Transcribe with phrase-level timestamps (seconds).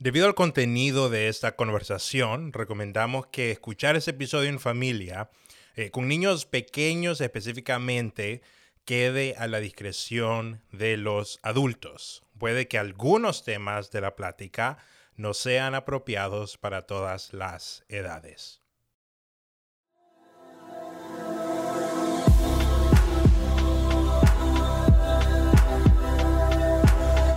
[0.00, 5.28] Debido al contenido de esta conversación, recomendamos que escuchar ese episodio en familia,
[5.76, 8.40] eh, con niños pequeños específicamente,
[8.86, 12.22] quede a la discreción de los adultos.
[12.38, 14.78] Puede que algunos temas de la plática
[15.16, 18.62] no sean apropiados para todas las edades.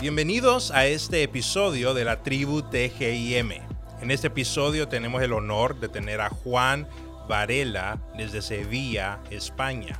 [0.03, 3.51] Bienvenidos a este episodio de la tribu TGIM.
[4.01, 6.89] En este episodio tenemos el honor de tener a Juan
[7.29, 9.97] Varela desde Sevilla, España.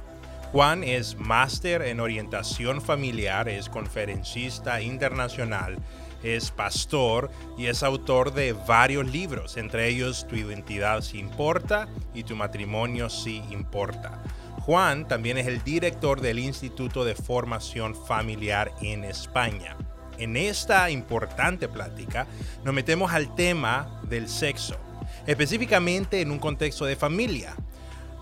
[0.52, 5.78] Juan es máster en orientación familiar, es conferencista internacional,
[6.22, 12.24] es pastor y es autor de varios libros, entre ellos Tu identidad sí importa y
[12.24, 14.22] Tu matrimonio sí importa.
[14.60, 19.78] Juan también es el director del Instituto de Formación Familiar en España.
[20.18, 22.28] En esta importante plática
[22.64, 24.78] nos metemos al tema del sexo,
[25.26, 27.56] específicamente en un contexto de familia.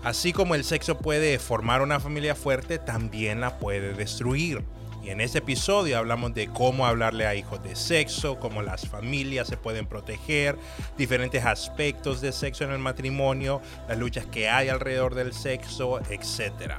[0.02, 4.64] Así como el sexo puede formar una familia fuerte, también la puede destruir.
[5.02, 9.48] Y en este episodio hablamos de cómo hablarle a hijos de sexo, cómo las familias
[9.48, 10.56] se pueden proteger,
[10.96, 16.74] diferentes aspectos de sexo en el matrimonio, las luchas que hay alrededor del sexo, etc.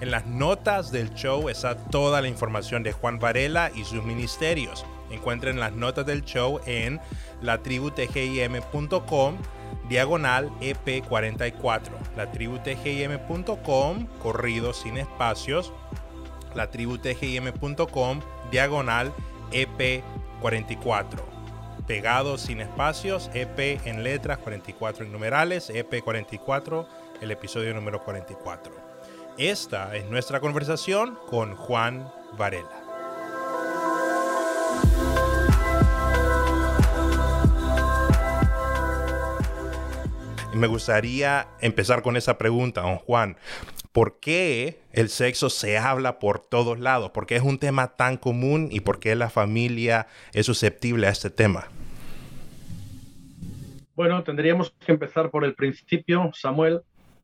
[0.00, 4.84] En las notas del show está toda la información de Juan Varela y sus ministerios.
[5.10, 7.00] Encuentren las notas del show en
[7.42, 9.36] latributgim.com
[9.88, 11.90] diagonal EP44.
[12.16, 15.72] Latributgim.com, corrido sin espacios
[16.58, 18.20] latributgim.com
[18.50, 19.14] diagonal
[19.52, 21.22] EP44.
[21.86, 26.86] Pegado sin espacios, EP en letras, 44 en numerales, EP44,
[27.22, 28.74] el episodio número 44.
[29.38, 32.88] Esta es nuestra conversación con Juan Varela.
[40.58, 43.36] me gustaría empezar con esa pregunta, don Juan.
[43.92, 47.10] ¿Por qué el sexo se habla por todos lados?
[47.10, 51.10] ¿Por qué es un tema tan común y por qué la familia es susceptible a
[51.10, 51.66] este tema?
[53.94, 56.82] Bueno, tendríamos que empezar por el principio, Samuel.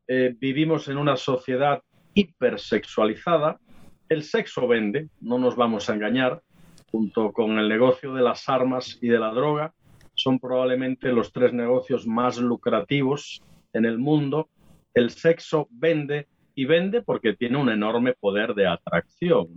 [0.08, 1.82] Eh, vivimos en una sociedad
[2.14, 3.60] hipersexualizada.
[4.08, 6.42] El sexo vende, no nos vamos a engañar,
[6.90, 9.72] junto con el negocio de las armas y de la droga,
[10.14, 14.48] son probablemente los tres negocios más lucrativos en el mundo.
[14.94, 19.48] El sexo vende y vende porque tiene un enorme poder de atracción.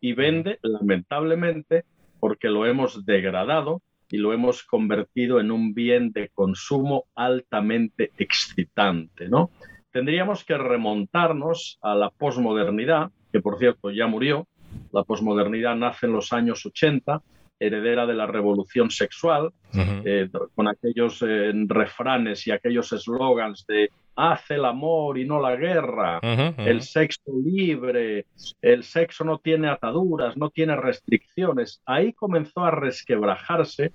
[0.00, 1.84] Y vende, lamentablemente,
[2.18, 9.28] porque lo hemos degradado y lo hemos convertido en un bien de consumo altamente excitante.
[9.28, 9.50] ¿no?
[9.92, 14.46] Tendríamos que remontarnos a la posmodernidad, que por cierto ya murió.
[14.92, 17.22] La posmodernidad nace en los años 80
[17.60, 23.90] heredera de la revolución sexual, eh, con aquellos eh, refranes y aquellos eslogans de
[24.20, 28.26] hace el amor y no la guerra, el sexo libre,
[28.60, 31.80] el sexo no tiene ataduras, no tiene restricciones.
[31.86, 33.92] Ahí comenzó a resquebrajarse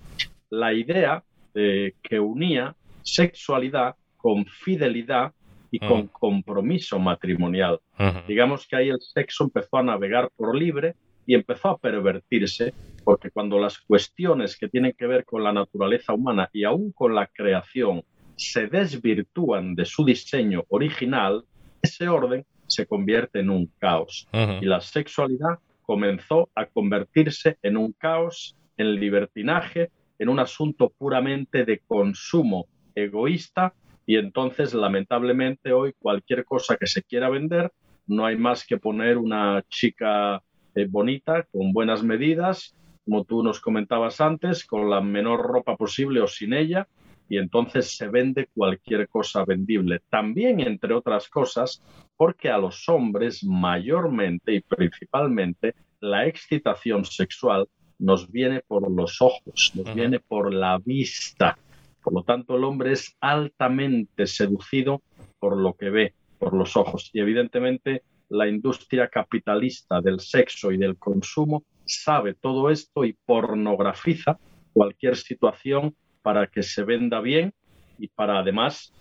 [0.50, 5.32] la idea que unía sexualidad con fidelidad
[5.70, 7.80] y con compromiso matrimonial.
[8.28, 10.96] Digamos que ahí el sexo empezó a navegar por libre
[11.28, 16.14] y empezó a pervertirse porque cuando las cuestiones que tienen que ver con la naturaleza
[16.14, 18.04] humana y aún con la creación
[18.36, 21.44] se desvirtúan de su diseño original,
[21.82, 24.28] ese orden se convierte en un caos.
[24.34, 31.66] Y la sexualidad comenzó a convertirse en un caos, en libertinaje, en un asunto puramente
[31.66, 33.74] de consumo egoísta
[34.06, 37.72] y entonces lamentablemente hoy cualquier cosa que se quiera vender
[38.08, 40.42] no hay más que poner una chica
[40.76, 42.76] eh, bonita con buenas medidas
[43.06, 46.88] como tú nos comentabas antes, con la menor ropa posible o sin ella,
[47.28, 50.02] y entonces se vende cualquier cosa vendible.
[50.10, 51.82] También, entre otras cosas,
[52.16, 59.72] porque a los hombres mayormente y principalmente la excitación sexual nos viene por los ojos,
[59.74, 61.58] nos viene por la vista.
[62.04, 65.02] Por lo tanto, el hombre es altamente seducido
[65.40, 67.10] por lo que ve, por los ojos.
[67.14, 74.38] Y evidentemente la industria capitalista del sexo y del consumo sabe todo esto y pornografiza
[74.74, 77.54] cualquier situación para que se venda bien
[78.00, 78.92] y para además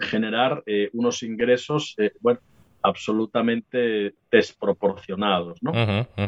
[0.00, 2.40] generar eh, unos ingresos eh, bueno,
[2.82, 5.62] absolutamente desproporcionados.
[5.62, 5.70] ¿no?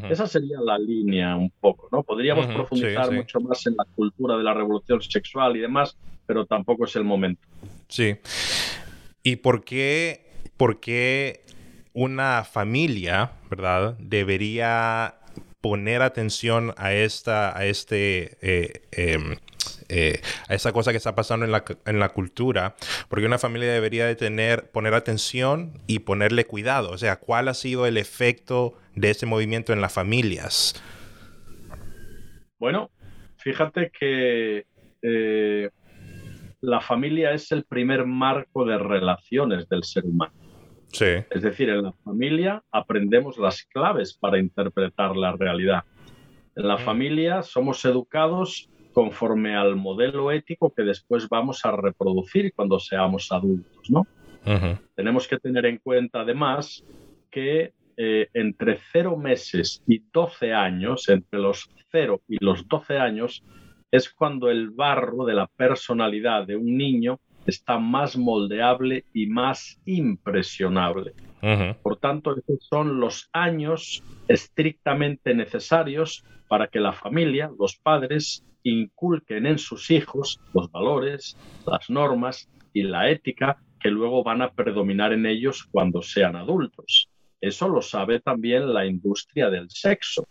[0.08, 1.88] Esa sería la línea un poco.
[1.90, 2.04] ¿no?
[2.04, 6.84] Podríamos profundizar mucho más en la cultura de la revolución sexual y demás, pero tampoco
[6.84, 7.42] es el momento.
[7.88, 8.16] Sí.
[9.24, 11.42] ¿Y por qué, por qué
[11.92, 13.96] una familia, ¿verdad?
[13.98, 15.16] Debería
[15.60, 19.34] poner atención a, esta, a este eh, em,
[19.90, 22.76] eh, a esa cosa que está pasando en la, en la cultura,
[23.08, 27.54] porque una familia debería de tener, poner atención y ponerle cuidado, o sea, ¿cuál ha
[27.54, 30.81] sido el efecto de ese movimiento en las familias?
[32.58, 32.90] Bueno,
[33.38, 34.66] fíjate que
[35.02, 35.70] eh,
[36.60, 40.32] la familia es el primer marco de relaciones del ser humano.
[40.92, 41.06] Sí.
[41.31, 45.84] Es decir, en la familia aprendemos las claves para interpretar la realidad.
[46.54, 46.81] En la mm.
[46.81, 53.90] familia somos educados conforme al modelo ético que después vamos a reproducir cuando seamos adultos,
[53.90, 54.06] ¿no?
[54.94, 56.84] Tenemos que tener en cuenta además
[57.31, 63.44] que eh, entre 0 meses y 12 años, entre los 0 y los 12 años,
[63.90, 69.81] es cuando el barro de la personalidad de un niño está más moldeable y más
[69.84, 71.12] impresionable.
[71.82, 79.46] Por tanto, esos son los años estrictamente necesarios para que la familia, los padres, inculquen
[79.46, 81.36] en sus hijos los valores,
[81.66, 87.08] las normas y la ética que luego van a predominar en ellos cuando sean adultos.
[87.40, 90.26] Eso lo sabe también la industria del sexo.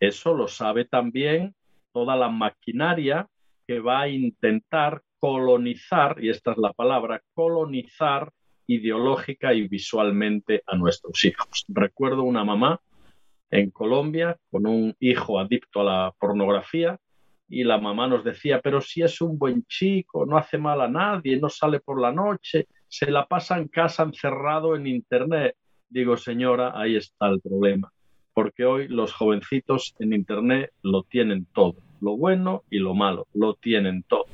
[0.00, 1.54] Eso lo sabe también
[1.92, 3.28] toda la maquinaria
[3.66, 8.32] que va a intentar colonizar, y esta es la palabra, colonizar
[8.66, 11.64] ideológica y visualmente a nuestros hijos.
[11.68, 12.80] Recuerdo una mamá
[13.50, 16.98] en Colombia con un hijo adicto a la pornografía
[17.48, 20.88] y la mamá nos decía, pero si es un buen chico, no hace mal a
[20.88, 25.56] nadie, no sale por la noche, se la pasa en casa encerrado en Internet.
[25.88, 27.90] Digo, señora, ahí está el problema
[28.38, 33.54] porque hoy los jovencitos en Internet lo tienen todo, lo bueno y lo malo, lo
[33.54, 34.26] tienen todo.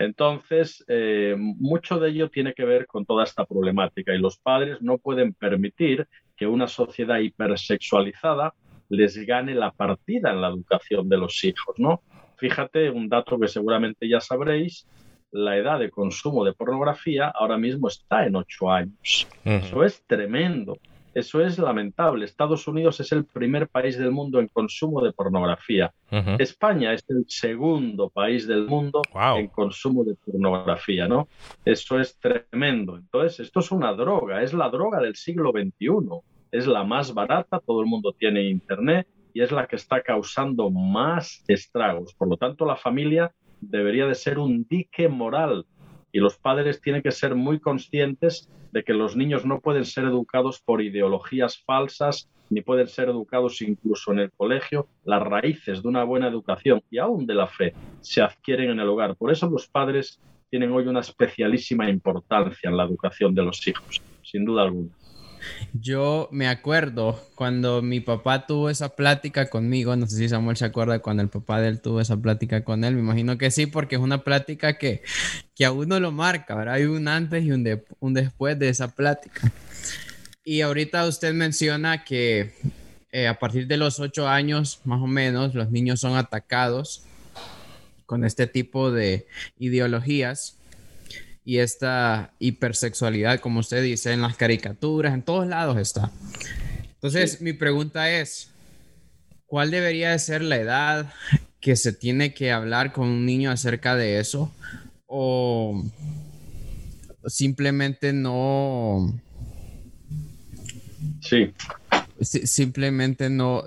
[0.00, 4.82] Entonces, eh, mucho de ello tiene que ver con toda esta problemática y los padres
[4.82, 8.52] no pueden permitir que una sociedad hipersexualizada
[8.88, 12.02] les gane la partida en la educación de los hijos, ¿no?
[12.36, 14.86] Fíjate, un dato que seguramente ya sabréis,
[15.32, 19.26] la edad de consumo de pornografía ahora mismo está en ocho años.
[19.44, 20.78] Eso es tremendo.
[21.14, 22.26] Eso es lamentable.
[22.26, 25.90] Estados Unidos es el primer país del mundo en consumo de pornografía.
[26.38, 31.26] España es el segundo país del mundo en consumo de pornografía, ¿no?
[31.64, 32.98] Eso es tremendo.
[32.98, 36.20] Entonces, esto es una droga, es la droga del siglo XXI.
[36.52, 40.70] Es la más barata, todo el mundo tiene internet y es la que está causando
[40.70, 42.14] más estragos.
[42.14, 45.66] Por lo tanto, la familia debería de ser un dique moral
[46.10, 50.04] y los padres tienen que ser muy conscientes de que los niños no pueden ser
[50.04, 54.88] educados por ideologías falsas ni pueden ser educados incluso en el colegio.
[55.04, 58.88] Las raíces de una buena educación y aún de la fe se adquieren en el
[58.88, 59.16] hogar.
[59.16, 60.18] Por eso los padres
[60.48, 64.94] tienen hoy una especialísima importancia en la educación de los hijos, sin duda alguna.
[65.72, 70.64] Yo me acuerdo cuando mi papá tuvo esa plática conmigo, no sé si Samuel se
[70.64, 73.66] acuerda cuando el papá de él tuvo esa plática con él, me imagino que sí,
[73.66, 75.02] porque es una plática que,
[75.54, 76.74] que a uno lo marca, ¿verdad?
[76.74, 79.52] Hay un antes y un, un después de esa plática.
[80.44, 82.54] Y ahorita usted menciona que
[83.12, 87.02] eh, a partir de los ocho años, más o menos, los niños son atacados
[88.06, 89.26] con este tipo de
[89.58, 90.55] ideologías
[91.46, 96.10] y esta hipersexualidad, como usted dice, en las caricaturas, en todos lados está.
[96.94, 98.50] Entonces, mi pregunta es,
[99.46, 101.12] ¿cuál debería de ser la edad
[101.60, 104.52] que se tiene que hablar con un niño acerca de eso?
[105.06, 105.84] ¿O
[107.26, 109.14] simplemente no...
[111.20, 111.54] Sí,
[112.20, 113.62] simplemente no,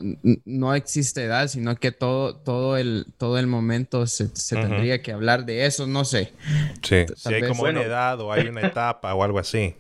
[0.46, 5.46] no existe edad, sino que todo, todo, el, todo el momento se, tendría que hablar
[5.46, 6.34] de eso, no sé.
[6.82, 9.76] Sí, si hay como una edad o hay una etapa o algo así.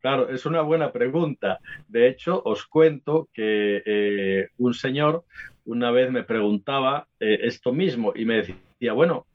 [0.00, 1.58] Claro, es una buena pregunta.
[1.88, 5.24] De hecho, os cuento que eh, un señor
[5.64, 9.26] una vez me preguntaba eh, esto mismo y me decía, bueno,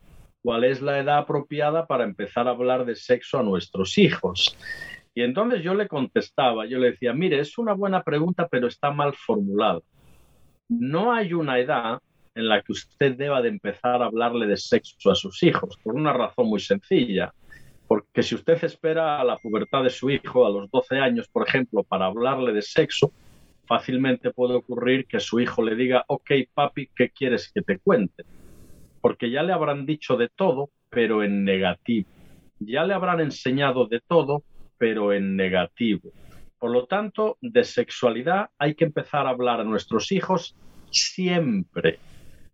[0.42, 4.58] ¿cuál es la edad apropiada para empezar a hablar de sexo a nuestros hijos?
[5.14, 8.92] Y entonces yo le contestaba, yo le decía, mire, es una buena pregunta, pero está
[8.92, 9.82] mal formulada.
[10.70, 12.00] No hay una edad
[12.34, 15.96] en la que usted deba de empezar a hablarle de sexo a sus hijos, por
[15.96, 17.34] una razón muy sencilla.
[17.88, 21.46] Porque si usted espera a la pubertad de su hijo, a los 12 años, por
[21.46, 23.12] ejemplo, para hablarle de sexo,
[23.66, 28.24] fácilmente puede ocurrir que su hijo le diga, ok, papi, ¿qué quieres que te cuente?
[29.02, 32.10] Porque ya le habrán dicho de todo, pero en negativo.
[32.60, 34.44] Ya le habrán enseñado de todo,
[34.82, 36.10] pero en negativo.
[36.58, 40.56] Por lo tanto, de sexualidad hay que empezar a hablar a nuestros hijos
[40.90, 42.00] siempre.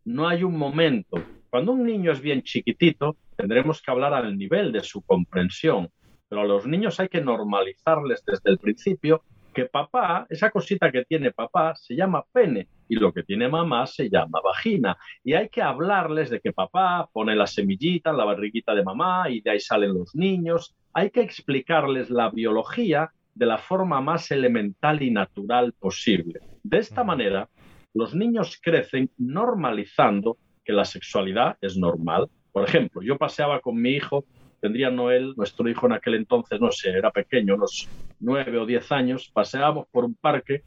[0.04, 1.24] No hay un momento.
[1.50, 5.90] Cuando un niño es bien chiquitito, tendremos que hablar al nivel de su comprensión,
[6.28, 9.24] pero a los niños hay que normalizarles desde el principio
[9.58, 13.88] que papá, esa cosita que tiene papá, se llama pene y lo que tiene mamá
[13.88, 14.98] se llama vagina.
[15.24, 19.30] Y hay que hablarles de que papá pone la semillita en la barriguita de mamá
[19.30, 20.76] y de ahí salen los niños.
[20.98, 26.40] Hay que explicarles la biología de la forma más elemental y natural posible.
[26.64, 27.48] De esta manera,
[27.94, 32.32] los niños crecen normalizando que la sexualidad es normal.
[32.52, 34.26] Por ejemplo, yo paseaba con mi hijo
[34.60, 37.88] tendría Noel, nuestro hijo en aquel entonces, no sé, era pequeño, unos
[38.20, 40.64] nueve o diez años, paseábamos por un parque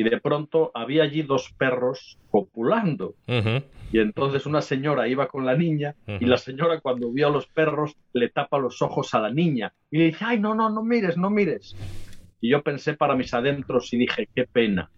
[0.00, 3.16] y de pronto había allí dos perros copulando.
[3.92, 7.46] Y entonces una señora iba con la niña y la señora cuando vio a los
[7.46, 10.82] perros le tapa los ojos a la niña y le dice, ay, no, no, no
[10.82, 11.76] mires, no mires.
[12.40, 14.90] Y yo pensé para mis adentros y dije, qué pena.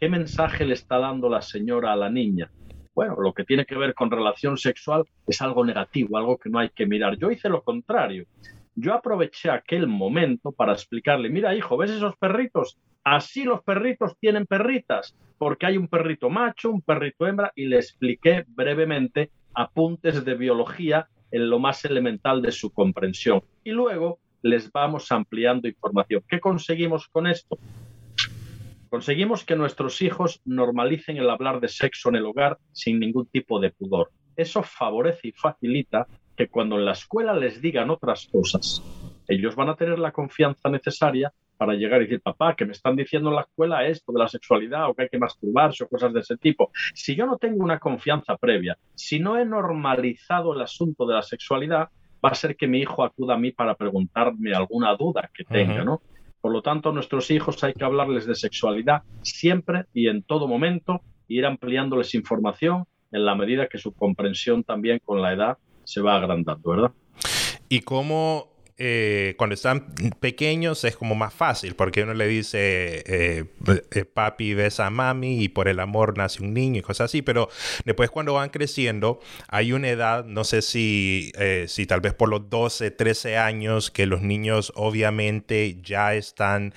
[0.00, 2.50] ¿Qué mensaje le está dando la señora a la niña?
[2.92, 6.60] bueno, lo que tiene que ver con relación sexual es algo negativo, algo que no
[6.60, 7.16] hay que mirar.
[7.18, 8.24] Yo hice lo contrario.
[8.76, 12.78] Yo aproveché aquel momento para explicarle, mira hijo, ¿ves esos perritos?
[13.04, 17.76] Así los perritos tienen perritas, porque hay un perrito macho, un perrito hembra, y le
[17.76, 23.42] expliqué brevemente apuntes de biología en lo más elemental de su comprensión.
[23.62, 26.22] Y luego les vamos ampliando información.
[26.26, 27.58] ¿Qué conseguimos con esto?
[28.88, 33.60] Conseguimos que nuestros hijos normalicen el hablar de sexo en el hogar sin ningún tipo
[33.60, 34.12] de pudor.
[34.36, 36.06] Eso favorece y facilita
[36.36, 38.82] que cuando en la escuela les digan otras cosas,
[39.28, 42.96] ellos van a tener la confianza necesaria para llegar y decir, papá, que me están
[42.96, 46.12] diciendo en la escuela esto de la sexualidad o que hay que masturbarse o cosas
[46.12, 46.70] de ese tipo.
[46.94, 51.22] Si yo no tengo una confianza previa, si no he normalizado el asunto de la
[51.22, 51.88] sexualidad,
[52.24, 55.84] va a ser que mi hijo acuda a mí para preguntarme alguna duda que tenga,
[55.84, 56.00] ¿no?
[56.40, 60.46] Por lo tanto, a nuestros hijos hay que hablarles de sexualidad siempre y en todo
[60.46, 65.58] momento, e ir ampliándoles información en la medida que su comprensión también con la edad
[65.84, 66.92] se va agrandando, ¿verdad?
[67.68, 73.44] ¿Y cómo eh, cuando están pequeños es como más fácil, porque uno le dice, eh,
[73.92, 77.22] eh, papi besa a mami y por el amor nace un niño y cosas así,
[77.22, 77.48] pero
[77.84, 81.32] después cuando van creciendo hay una edad, no sé si,
[81.68, 86.74] si tal vez por los 12, 13 años, que los niños obviamente ya están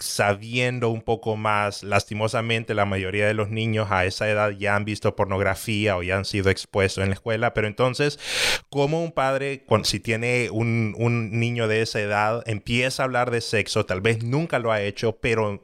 [0.00, 4.84] sabiendo un poco más, lastimosamente la mayoría de los niños a esa edad ya han
[4.84, 8.18] visto pornografía o ya han sido expuestos en la escuela, pero entonces,
[8.70, 13.40] como un padre, si tiene un, un niño de esa edad empieza a hablar de
[13.40, 15.60] sexo, tal vez nunca lo ha hecho, pero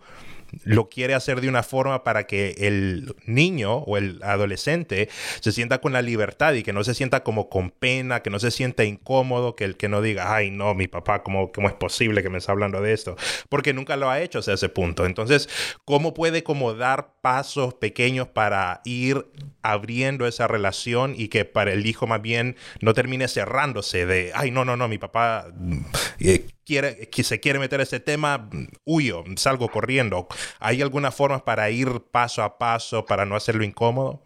[0.64, 5.08] lo quiere hacer de una forma para que el niño o el adolescente
[5.40, 8.38] se sienta con la libertad y que no se sienta como con pena, que no
[8.38, 11.74] se sienta incómodo, que el que no diga, ay, no, mi papá, ¿cómo, cómo es
[11.74, 13.16] posible que me está hablando de esto?
[13.48, 15.06] Porque nunca lo ha hecho hasta ese punto.
[15.06, 15.48] Entonces,
[15.84, 19.26] ¿cómo puede como dar pasos pequeños para ir
[19.62, 24.50] abriendo esa relación y que para el hijo más bien no termine cerrándose de, ay,
[24.50, 25.46] no, no, no, mi papá
[26.18, 28.48] eh, quiere, que se quiere meter ese tema,
[28.84, 30.28] huyo, salgo corriendo.
[30.60, 34.22] ¿Hay alguna forma para ir paso a paso para no hacerlo incómodo?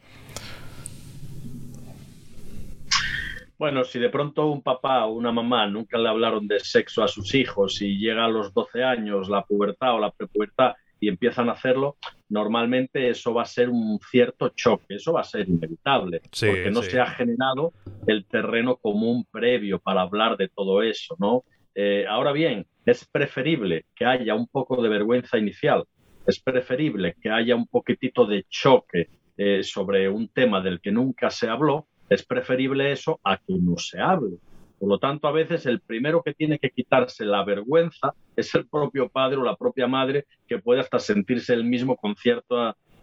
[3.57, 7.09] Bueno, si de pronto un papá o una mamá nunca le hablaron de sexo a
[7.09, 11.49] sus hijos y llega a los 12 años la pubertad o la prepubertad y empiezan
[11.49, 11.97] a hacerlo,
[12.29, 16.83] normalmente eso va a ser un cierto choque, eso va a ser inevitable, porque no
[16.83, 17.73] se ha generado
[18.07, 21.45] el terreno común previo para hablar de todo eso, ¿no?
[21.75, 25.85] Eh, ahora bien, es preferible que haya un poco de vergüenza inicial,
[26.27, 31.31] es preferible que haya un poquitito de choque eh, sobre un tema del que nunca
[31.31, 34.37] se habló, es preferible eso a que no se hable.
[34.79, 38.67] Por lo tanto, a veces el primero que tiene que quitarse la vergüenza es el
[38.67, 42.15] propio padre o la propia madre que puede hasta sentirse el mismo con,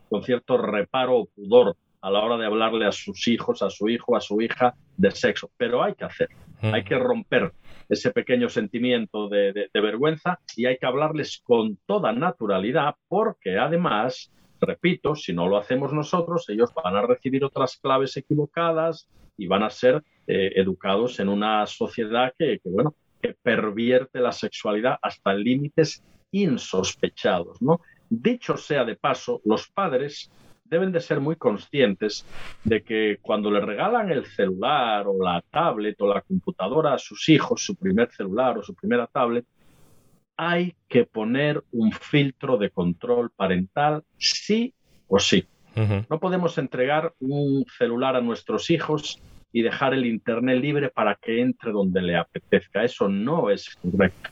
[0.09, 3.89] con cierto reparo o pudor a la hora de hablarle a sus hijos, a su
[3.89, 5.49] hijo, a su hija de sexo.
[5.57, 7.51] Pero hay que hacerlo, hay que romper
[7.91, 14.31] ese pequeño sentimiento de, vergüenza y hay que hablarles con toda naturalidad porque además,
[14.61, 19.63] repito, si no lo hacemos nosotros, ellos van a recibir otras claves equivocadas y van
[19.63, 25.33] a ser eh, educados en una sociedad que, que, bueno, que pervierte la sexualidad hasta
[25.33, 27.81] límites insospechados, ¿no?
[28.09, 30.31] Dicho sea de paso, los padres
[30.71, 32.25] deben de ser muy conscientes
[32.63, 37.27] de que cuando le regalan el celular o la tablet o la computadora a sus
[37.27, 39.45] hijos, su primer celular o su primera tablet,
[40.37, 44.73] hay que poner un filtro de control parental sí
[45.07, 45.45] o sí.
[46.09, 49.21] No podemos entregar un celular a nuestros hijos
[49.53, 52.83] y dejar el Internet libre para que entre donde le apetezca.
[52.83, 54.29] Eso no es correcto.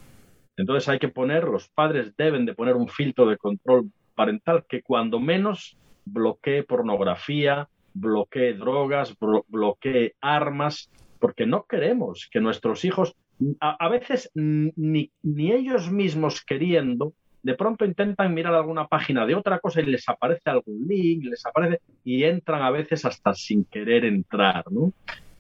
[0.58, 4.81] Entonces hay que poner, los padres deben de poner un filtro de control parental que
[4.81, 5.77] cuando menos
[6.12, 9.16] bloquee pornografía, bloquee drogas,
[9.48, 10.89] bloquee armas
[11.20, 13.16] porque no queremos que nuestros hijos,
[13.60, 17.13] a, veces ni, ni ellos mismos queriendo,
[17.44, 21.46] de pronto intentan mirar alguna página de otra cosa y les aparece algún link, les
[21.46, 24.94] aparece y entran a veces hasta sin querer entrar, ¿no?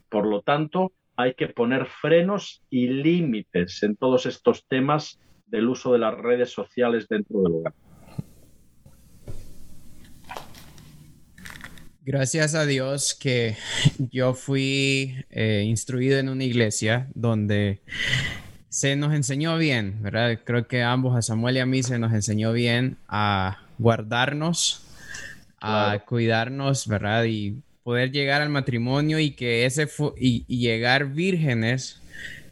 [0.09, 5.91] Por lo tanto, hay que poner frenos y límites en todos estos temas del uso
[5.91, 7.73] de las redes sociales dentro del hogar.
[12.11, 13.55] Gracias a Dios que
[13.99, 17.81] yo fui eh, instruido en una iglesia donde
[18.67, 20.39] se nos enseñó bien, ¿verdad?
[20.43, 24.87] Creo que ambos, a Samuel y a mí, se nos enseñó bien a guardarnos,
[25.61, 27.25] a cuidarnos, ¿verdad?
[27.25, 29.87] Y poder llegar al matrimonio y que ese
[30.17, 32.01] y, llegar vírgenes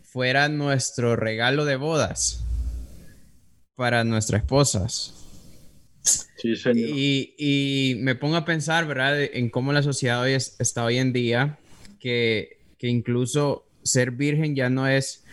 [0.04, 2.44] fuera nuestro regalo de bodas
[3.74, 5.17] para nuestras esposas.
[6.38, 6.90] Sí, señor.
[6.90, 11.58] Y, me pongo a pensar, ¿verdad?, en cómo la sociedad hoy está hoy en día,
[12.00, 15.24] que, que incluso ser virgen ya no es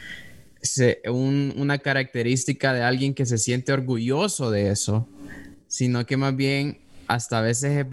[1.08, 5.06] una característica de alguien que se siente orgulloso de eso,
[5.68, 7.84] sino que más bien hasta a veces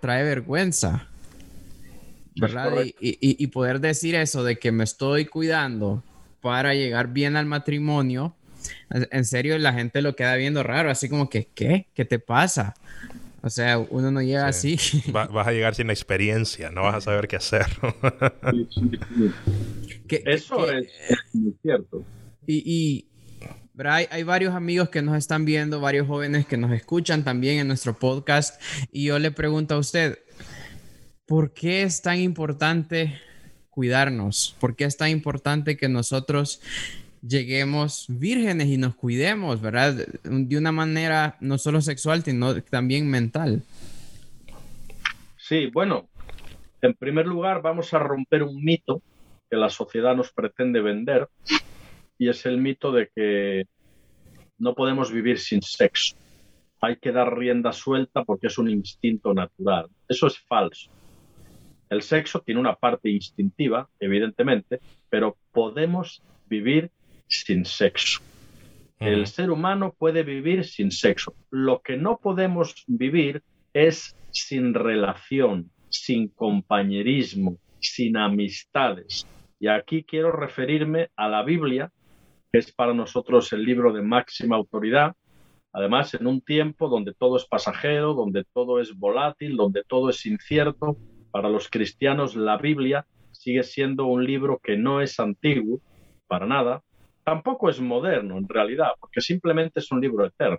[0.00, 1.08] trae vergüenza.
[2.34, 2.72] ¿Verdad?
[3.00, 6.02] Y, poder decir eso de que me estoy cuidando
[6.40, 8.34] para llegar bien al matrimonio,
[8.90, 11.86] en serio la gente lo queda viendo raro, así como que, ¿qué?
[11.94, 12.74] ¿Qué te pasa?
[13.42, 14.78] O sea, uno no llega así.
[15.10, 17.66] vas a llegar sin experiencia, no vas a saber qué hacer.
[20.08, 20.88] Eso es
[21.62, 22.04] cierto.
[22.46, 23.06] Y,
[23.84, 27.98] hay, varios amigos que nos están viendo, varios jóvenes que nos escuchan también en nuestro
[27.98, 28.60] podcast.
[28.92, 30.20] Y yo le pregunto a usted,
[31.26, 33.18] ¿por qué es tan importante
[33.70, 34.54] cuidarnos?
[34.60, 36.60] ¿Por qué es tan importante que nosotros
[37.22, 39.94] lleguemos vírgenes y nos cuidemos, ¿verdad?
[40.24, 43.62] De una manera no solo sexual, sino también mental.
[45.36, 46.08] Sí, bueno,
[46.80, 49.02] en primer lugar vamos a romper un mito
[49.50, 51.28] que la sociedad nos pretende vender
[52.18, 53.64] y es el mito de que
[54.58, 56.16] no podemos vivir sin sexo.
[56.80, 59.88] Hay que dar rienda suelta porque es un instinto natural.
[60.08, 60.90] Eso es falso.
[61.90, 66.90] El sexo tiene una parte instintiva, evidentemente, pero podemos vivir
[67.32, 68.20] sin sexo.
[68.98, 71.34] El ser humano puede vivir sin sexo.
[71.50, 79.26] Lo que no podemos vivir es sin relación, sin compañerismo, sin amistades.
[79.58, 81.90] Y aquí quiero referirme a la Biblia,
[82.52, 85.16] que es para nosotros el libro de máxima autoridad.
[85.72, 90.24] Además, en un tiempo donde todo es pasajero, donde todo es volátil, donde todo es
[90.26, 90.96] incierto,
[91.32, 95.80] para los cristianos la Biblia sigue siendo un libro que no es antiguo,
[96.28, 96.82] para nada,
[97.24, 100.58] tampoco es moderno en realidad, porque simplemente es un libro eterno.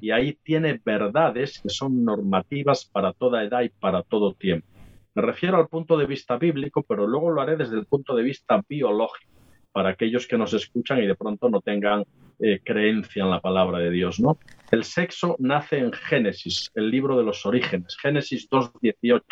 [0.00, 4.66] Y ahí tiene verdades que son normativas para toda edad y para todo tiempo.
[5.14, 8.22] Me refiero al punto de vista bíblico, pero luego lo haré desde el punto de
[8.22, 9.32] vista biológico,
[9.72, 12.04] para aquellos que nos escuchan y de pronto no tengan
[12.40, 14.20] eh, creencia en la palabra de Dios.
[14.20, 14.38] ¿no?
[14.70, 19.22] El sexo nace en Génesis, el libro de los orígenes, Génesis 2.18,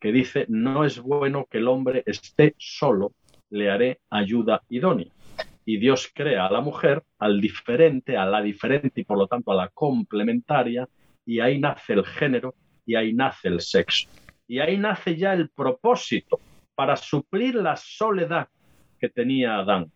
[0.00, 3.12] que dice, no es bueno que el hombre esté solo,
[3.50, 5.08] le haré ayuda idónea
[5.68, 9.52] y Dios crea a la mujer, al diferente, a la diferente y por lo tanto
[9.52, 10.88] a la complementaria,
[11.26, 12.54] y ahí nace el género
[12.86, 14.08] y ahí nace el sexo.
[14.46, 16.40] Y ahí nace ya el propósito
[16.74, 18.48] para suplir la soledad
[18.98, 19.92] que tenía Adán.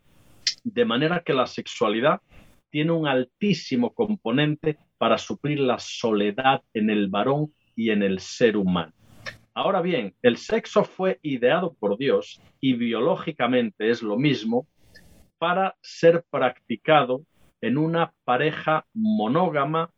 [0.63, 2.21] De manera que la sexualidad
[2.69, 8.57] tiene un altísimo componente para suplir la soledad en el varón y en el ser
[8.57, 8.93] humano.
[9.55, 14.67] Ahora bien, el sexo fue ideado por Dios y biológicamente es lo mismo
[15.43, 17.25] para ser practicado
[17.59, 19.89] en una pareja monógama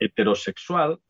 [0.00, 1.00] heterosexual,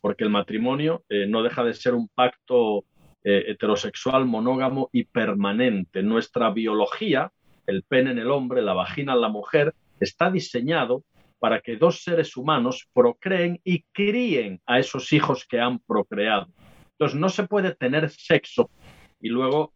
[0.00, 2.84] porque el matrimonio eh, no deja de ser un pacto
[3.22, 6.02] eh, heterosexual monógamo y permanente.
[6.02, 7.30] Nuestra biología,
[7.68, 11.04] el pene en el hombre, la vagina en la mujer, está diseñado
[11.38, 16.48] para que dos seres humanos procreen y críen a esos hijos que han procreado.
[16.94, 18.70] Entonces no se puede tener sexo
[19.20, 19.72] y luego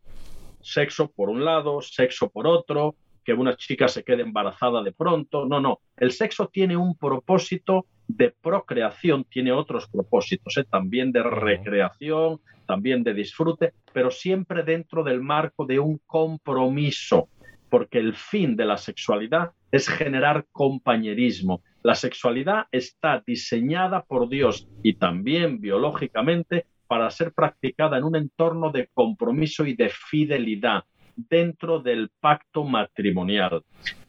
[0.61, 5.47] sexo por un lado, sexo por otro, que una chica se quede embarazada de pronto.
[5.47, 5.81] No, no.
[5.97, 10.65] El sexo tiene un propósito de procreación, tiene otros propósitos, ¿eh?
[10.65, 17.29] también de recreación, también de disfrute, pero siempre dentro del marco de un compromiso,
[17.69, 21.63] porque el fin de la sexualidad es generar compañerismo.
[21.83, 28.73] La sexualidad está diseñada por Dios y también biológicamente para ser practicada en un entorno
[28.73, 30.83] de compromiso y de fidelidad
[31.15, 33.63] dentro del pacto matrimonial.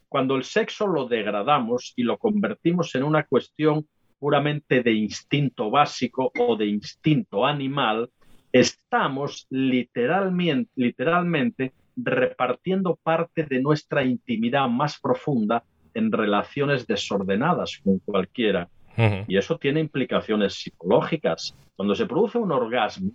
[0.09, 6.31] Cuando el sexo lo degradamos y lo convertimos en una cuestión puramente de instinto básico
[6.39, 8.09] o de instinto animal,
[8.51, 15.63] estamos literalmente, repartiendo parte de nuestra intimidad más profunda
[15.93, 18.69] en relaciones desordenadas con cualquiera.
[18.97, 21.55] Y eso tiene implicaciones psicológicas.
[21.75, 23.11] Cuando se produce un orgasmo,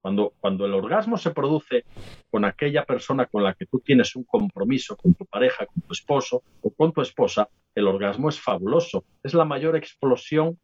[0.00, 1.84] cuando, cuando el orgasmo se produce
[2.30, 5.92] con aquella persona con la que tú tienes un compromiso, con tu pareja, con tu
[5.92, 9.04] esposo o con tu esposa, el orgasmo es fabuloso.
[9.22, 10.58] Es la mayor explosión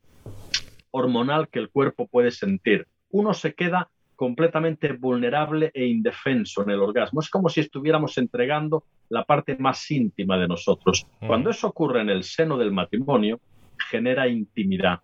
[0.90, 2.86] hormonal que el cuerpo puede sentir.
[3.10, 7.20] Uno se queda completamente vulnerable e indefenso en el orgasmo.
[7.20, 11.06] Es como si estuviéramos entregando la parte más íntima de nosotros.
[11.26, 13.40] Cuando eso ocurre en el seno del matrimonio,
[13.88, 15.00] genera intimidad,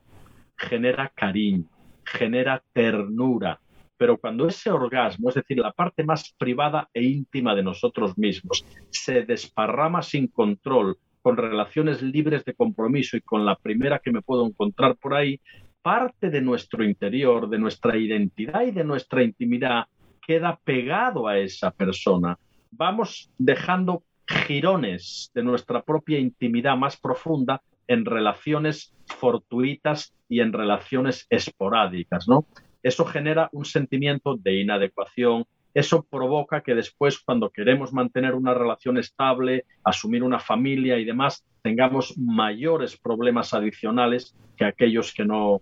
[0.57, 1.65] genera cariño,
[2.05, 3.61] genera ternura.
[3.97, 8.65] Pero cuando ese orgasmo, es decir, la parte más privada e íntima de nosotros mismos,
[8.91, 14.23] se desparrama sin control, con relaciones libres de compromiso y con la primera que me
[14.23, 15.41] puedo encontrar por ahí,
[15.83, 19.87] parte de nuestro interior, de nuestra identidad y de nuestra intimidad
[20.25, 22.39] queda pegado a esa persona.
[22.71, 31.27] Vamos dejando girones de nuestra propia intimidad más profunda en relaciones fortuitas y en relaciones
[31.31, 32.47] esporádicas, ¿no?
[32.83, 35.47] Eso genera un sentimiento de inadecuación,
[35.77, 41.45] eso provoca que después, cuando queremos mantener una relación estable, asumir una familia y demás,
[41.63, 45.61] tengamos mayores problemas adicionales que aquellos que no,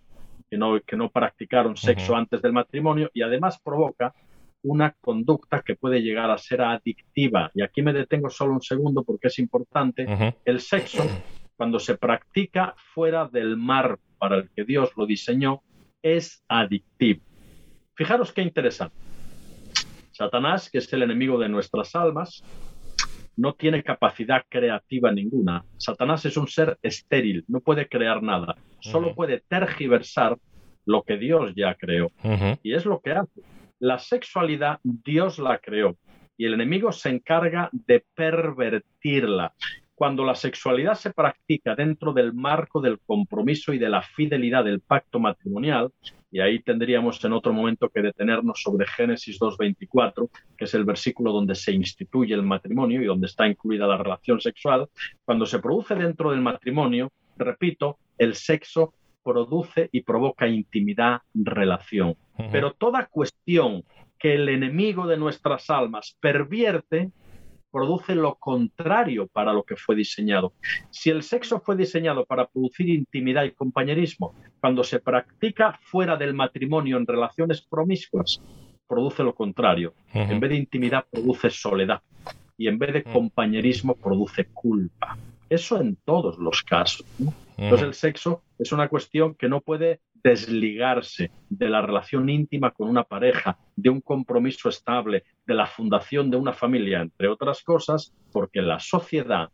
[0.48, 4.14] que no, practicaron sexo antes del matrimonio y además provoca
[4.62, 7.50] una conducta que puede llegar a ser adictiva.
[7.52, 10.06] Y aquí me detengo solo un segundo porque es importante.
[10.44, 11.04] El sexo,
[11.56, 15.62] cuando se practica fuera del mar para el que Dios lo diseñó,
[16.02, 17.22] es adictivo.
[17.94, 18.96] Fijaros qué interesante.
[20.12, 22.42] Satanás, que es el enemigo de nuestras almas,
[23.36, 25.64] no tiene capacidad creativa ninguna.
[25.76, 30.38] Satanás es un ser estéril, no puede crear nada, solo puede tergiversar
[30.86, 32.10] lo que Dios ya creó.
[32.62, 33.42] Y es lo que hace.
[33.80, 35.96] La sexualidad Dios la creó
[36.36, 39.54] y el enemigo se encarga de pervertirla.
[39.94, 44.80] Cuando la sexualidad se practica dentro del marco del compromiso y de la fidelidad del
[44.80, 45.92] pacto matrimonial,
[46.32, 51.30] y ahí tendríamos en otro momento que detenernos sobre Génesis 2.24, que es el versículo
[51.30, 54.88] donde se instituye el matrimonio y donde está incluida la relación sexual.
[55.24, 62.16] Cuando se produce dentro del matrimonio, repito, el sexo produce y provoca intimidad, relación.
[62.50, 63.84] Pero toda cuestión
[64.18, 67.10] que el enemigo de nuestras almas pervierte,
[67.74, 70.52] produce lo contrario para lo que fue diseñado.
[70.90, 76.34] Si el sexo fue diseñado para producir intimidad y compañerismo, cuando se practica fuera del
[76.34, 78.40] matrimonio en relaciones promiscuas,
[78.86, 79.92] produce lo contrario.
[80.12, 82.00] En vez de intimidad, produce soledad.
[82.56, 85.18] Y en vez de compañerismo, produce culpa.
[85.50, 87.04] Eso en todos los casos.
[87.56, 92.88] Entonces el sexo es una cuestión que no puede desligarse de la relación íntima con
[92.88, 98.14] una pareja, de un compromiso estable, de la fundación de una familia, entre otras cosas,
[98.32, 99.50] porque la sociedad,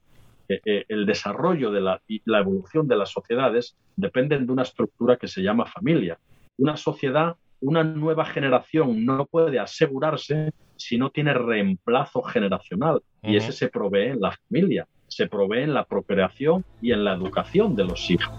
[0.48, 4.62] eh, eh, el desarrollo de la, y la evolución de las sociedades dependen de una
[4.62, 6.18] estructura que se llama familia.
[6.56, 13.52] Una sociedad, una nueva generación no puede asegurarse si no tiene reemplazo generacional y ese
[13.52, 17.84] se provee en la familia se provee en la procreación y en la educación de
[17.84, 18.32] los hijos.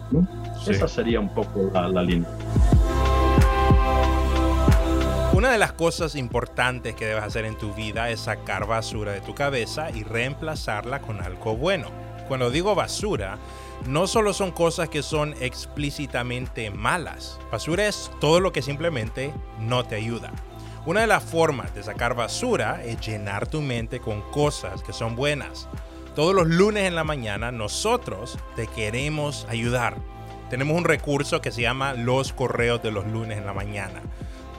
[0.67, 2.29] Esa sería un poco la, la línea.
[5.33, 9.21] Una de las cosas importantes que debes hacer en tu vida es sacar basura de
[9.21, 11.89] tu cabeza y reemplazarla con algo bueno.
[12.27, 13.37] Cuando digo basura,
[13.87, 17.39] no solo son cosas que son explícitamente malas.
[17.51, 20.31] Basura es todo lo que simplemente no te ayuda.
[20.85, 25.15] Una de las formas de sacar basura es llenar tu mente con cosas que son
[25.15, 25.67] buenas.
[26.15, 29.95] Todos los lunes en la mañana nosotros te queremos ayudar.
[30.49, 34.01] Tenemos un recurso que se llama los correos de los lunes en la mañana.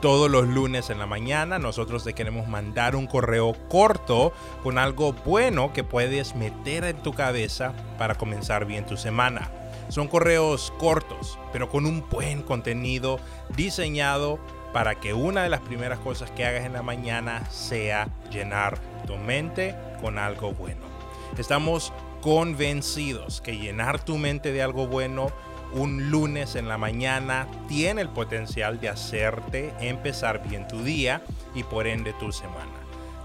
[0.01, 5.13] Todos los lunes en la mañana nosotros te queremos mandar un correo corto con algo
[5.13, 9.51] bueno que puedes meter en tu cabeza para comenzar bien tu semana.
[9.91, 13.21] Son correos cortos, pero con un buen contenido
[13.55, 14.39] diseñado
[14.73, 19.19] para que una de las primeras cosas que hagas en la mañana sea llenar tu
[19.19, 20.92] mente con algo bueno.
[21.39, 25.29] Estamos convencidos que llenar tu mente de algo bueno
[25.75, 31.23] un lunes en la mañana tiene el potencial de hacerte empezar bien tu día
[31.55, 32.71] y por ende tu semana.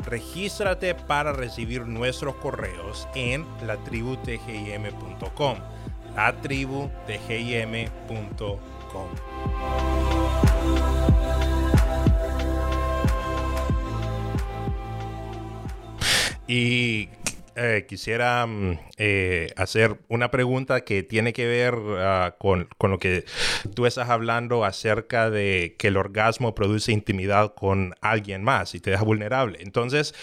[0.05, 5.57] Regístrate para recibir nuestros correos en latributgim.com.
[6.15, 9.09] latributgim.com.
[16.47, 17.09] Y
[17.59, 22.99] eh, quisiera mm, eh, hacer una pregunta que tiene que ver ah, con, con, lo
[22.99, 23.25] que
[23.73, 28.91] tú estás hablando acerca de que el orgasmo produce intimidad con alguien más y te
[28.91, 29.57] deja vulnerable.
[29.61, 30.13] Entonces,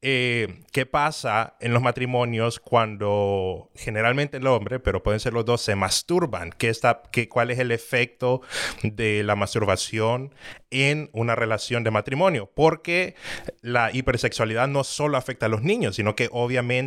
[0.00, 5.60] eh, ¿qué pasa en los matrimonios cuando generalmente el hombre, pero pueden ser los dos,
[5.60, 6.52] se masturban?
[6.56, 8.40] ¿Qué está, qué, ¿Cuál es el efecto
[8.82, 10.34] de la masturbación
[10.70, 12.50] en una relación de matrimonio?
[12.54, 13.14] Porque
[13.60, 16.77] la hipersexualidad no solo afecta a los niños, sino que obviamente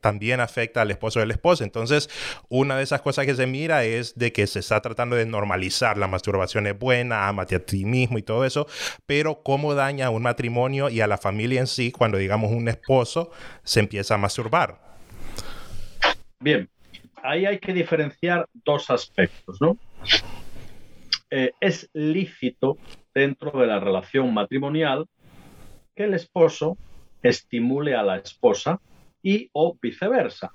[0.00, 1.64] también afecta al esposo o la esposa.
[1.64, 2.08] Entonces,
[2.48, 5.98] una de esas cosas que se mira es de que se está tratando de normalizar
[5.98, 8.66] la masturbación es buena, amate a ti mismo y todo eso,
[9.06, 12.68] pero cómo daña a un matrimonio y a la familia en sí cuando digamos un
[12.68, 13.30] esposo
[13.62, 14.78] se empieza a masturbar.
[16.40, 16.68] Bien,
[17.22, 19.76] ahí hay que diferenciar dos aspectos, ¿no?
[21.30, 22.78] Eh, es lícito
[23.14, 25.06] dentro de la relación matrimonial
[25.94, 26.78] que el esposo
[27.22, 28.80] estimule a la esposa
[29.22, 30.50] y o viceversa.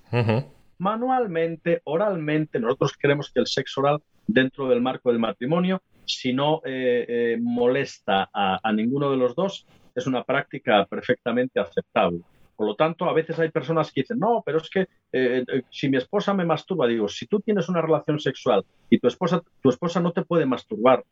[0.80, 6.62] Manualmente, oralmente, nosotros creemos que el sexo oral dentro del marco del matrimonio, si no
[6.66, 12.22] eh, eh, molesta a, ninguno de los dos, es una práctica perfectamente aceptable.
[12.56, 15.90] Por lo tanto, a veces hay personas que dicen, no, pero es que eh, si
[15.90, 19.70] mi esposa me masturba, digo, si tú tienes una relación sexual y tu esposa, tu
[19.70, 21.04] esposa no te puede masturbar,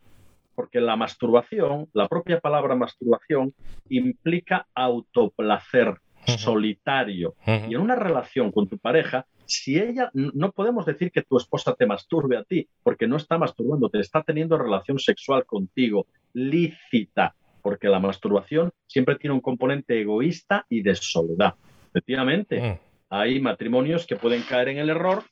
[0.55, 3.53] porque la masturbación, la propia palabra masturbación,
[3.89, 7.35] implica autoplacer solitario.
[7.45, 11.75] Y en una relación con tu pareja, si ella, no podemos decir que tu esposa
[11.75, 17.35] te masturbe a ti, porque no está masturbando, te está teniendo relación sexual contigo, lícita,
[17.61, 21.55] porque la masturbación siempre tiene un componente egoísta y de soledad.
[21.89, 22.79] Efectivamente,
[23.09, 25.23] hay matrimonios que pueden caer en el error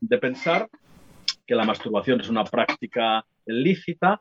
[0.00, 0.68] de pensar
[1.46, 4.20] que la masturbación es una práctica lícita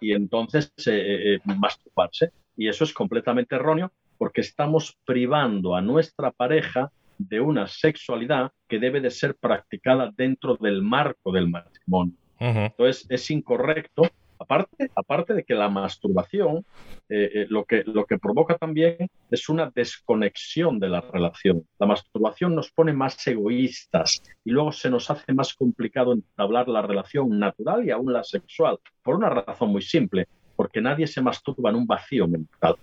[0.00, 2.30] y entonces eh, eh, masturbarse.
[2.56, 8.78] Y eso es completamente erróneo porque estamos privando a nuestra pareja de una sexualidad que
[8.78, 12.14] debe de ser practicada dentro del marco del matrimonio.
[12.38, 16.64] Entonces es incorrecto Aparte, aparte de que la masturbación
[17.08, 18.96] eh, eh, lo, que, lo que provoca también
[19.30, 21.66] es una desconexión de la relación.
[21.78, 26.82] La masturbación nos pone más egoístas y luego se nos hace más complicado entablar la
[26.82, 31.70] relación natural y aún la sexual, por una razón muy simple, porque nadie se masturba
[31.70, 32.76] en un vacío mental.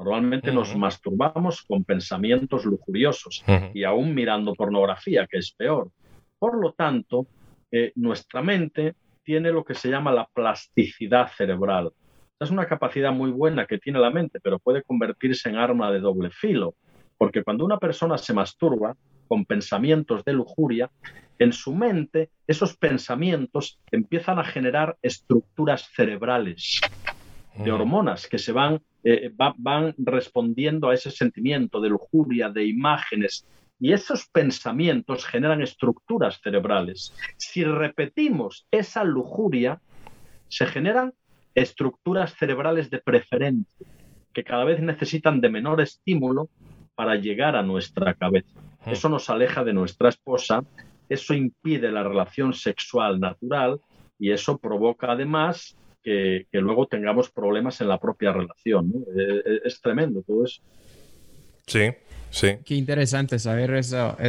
[0.00, 5.90] Normalmente nos masturbamos con pensamientos lujuriosos y aún mirando pornografía, que es peor.
[6.38, 7.26] Por lo tanto,
[7.70, 11.92] eh, nuestra mente tiene lo que se llama la plasticidad cerebral.
[12.40, 16.00] Es una capacidad muy buena que tiene la mente, pero puede convertirse en arma de
[16.00, 16.76] doble filo,
[17.18, 18.96] porque cuando una persona se masturba
[19.28, 20.90] con pensamientos de lujuria,
[21.38, 26.80] en su mente esos pensamientos empiezan a generar estructuras cerebrales
[27.54, 33.46] de hormonas que se van, eh, van respondiendo a ese sentimiento de lujuria, de imágenes,
[33.78, 37.14] y esos pensamientos generan estructuras cerebrales.
[37.38, 39.80] Si repetimos esa lujuria,
[40.48, 41.14] se generan
[41.54, 43.86] estructuras cerebrales de preferencia,
[44.34, 46.50] que cada vez necesitan de menor estímulo
[46.94, 48.60] para llegar a nuestra cabeza.
[48.84, 50.62] Eso nos aleja de nuestra esposa,
[51.08, 53.80] eso impide la relación sexual natural
[54.18, 58.92] y eso provoca además que, luego tengamos problemas en la propia relación.
[59.16, 60.62] Es, es, tremendo todo eso.
[61.66, 61.90] Sí,
[62.30, 62.58] Sí.
[62.64, 63.80] Qué interesante saber e,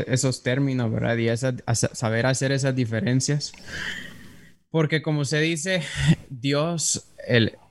[0.08, 1.18] esos términos, ¿verdad?
[1.18, 1.28] Y
[1.76, 3.54] saber hacer esas diferencias.
[4.72, 5.84] Porque como se dice,
[6.30, 7.14] Dios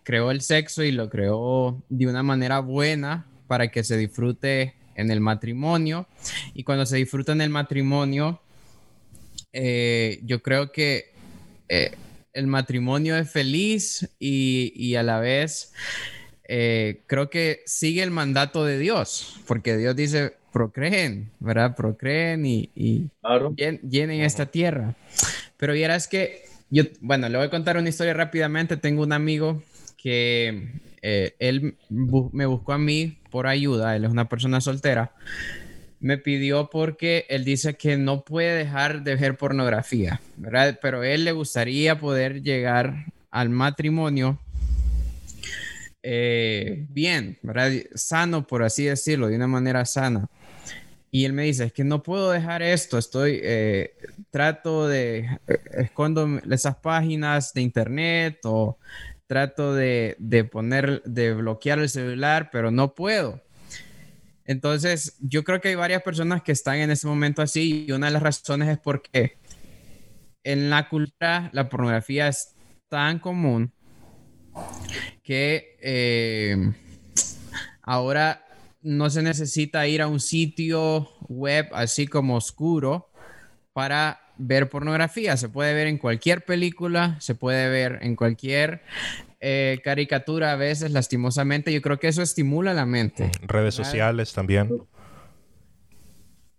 [0.05, 5.11] creó el sexo y lo creó de una manera buena para que se disfrute en
[5.11, 6.07] el matrimonio.
[6.55, 8.41] Y cuando se disfruta en el matrimonio,
[9.53, 11.13] eh, yo creo que
[11.69, 11.93] eh,
[12.33, 15.73] el matrimonio es feliz y, y a la vez
[16.53, 21.77] eh, creo que sigue el mandato de Dios, porque Dios dice, procreen, ¿verdad?
[21.77, 22.71] Procreen y,
[23.89, 24.97] llenen esta tierra.
[25.57, 28.77] Pero es que yo, bueno, le voy a contar una historia rápidamente.
[28.77, 29.63] Tengo un amigo
[29.97, 35.13] que eh, él me buscó a mí por ayuda, él es una persona soltera.
[36.01, 40.79] Me pidió porque él dice que no puede dejar de ver pornografía, ¿verdad?
[40.81, 44.39] Pero él le gustaría poder llegar al matrimonio
[46.03, 47.73] eh, bien, ¿verdad?
[47.95, 50.27] Sano, por así decirlo, de una manera sana.
[51.11, 53.95] Y él me dice, es que no puedo dejar esto, estoy, eh,
[54.31, 58.79] trato de, eh, escondo esas páginas de internet o
[59.27, 63.41] trato de, de, poner, de bloquear el celular, pero no puedo.
[64.45, 68.07] Entonces, yo creo que hay varias personas que están en ese momento así y una
[68.07, 69.37] de las razones es porque
[70.43, 72.55] en la cultura la pornografía es
[72.89, 73.73] tan común
[75.23, 76.73] que eh,
[77.83, 78.45] ahora
[78.83, 83.11] no se necesita ir a un sitio web así como oscuro
[83.73, 85.37] para ver pornografía.
[85.37, 88.83] Se puede ver en cualquier película, se puede ver en cualquier
[89.41, 91.73] eh, caricatura a veces, lastimosamente.
[91.73, 93.31] Yo creo que eso estimula la mente.
[93.43, 94.71] Redes sociales también.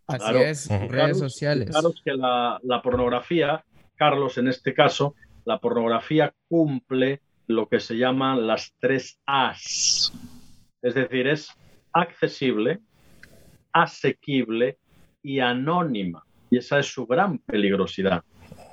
[0.07, 1.69] Así es, redes sociales.
[1.69, 3.63] Claro que la, la pornografía,
[3.95, 5.15] Carlos, en este caso,
[5.45, 10.11] la pornografía cumple lo que se llaman las tres As.
[10.81, 11.49] Es decir, es
[11.93, 12.79] accesible,
[13.71, 14.77] asequible
[15.21, 16.23] y anónima.
[16.49, 18.23] Y esa es su gran peligrosidad.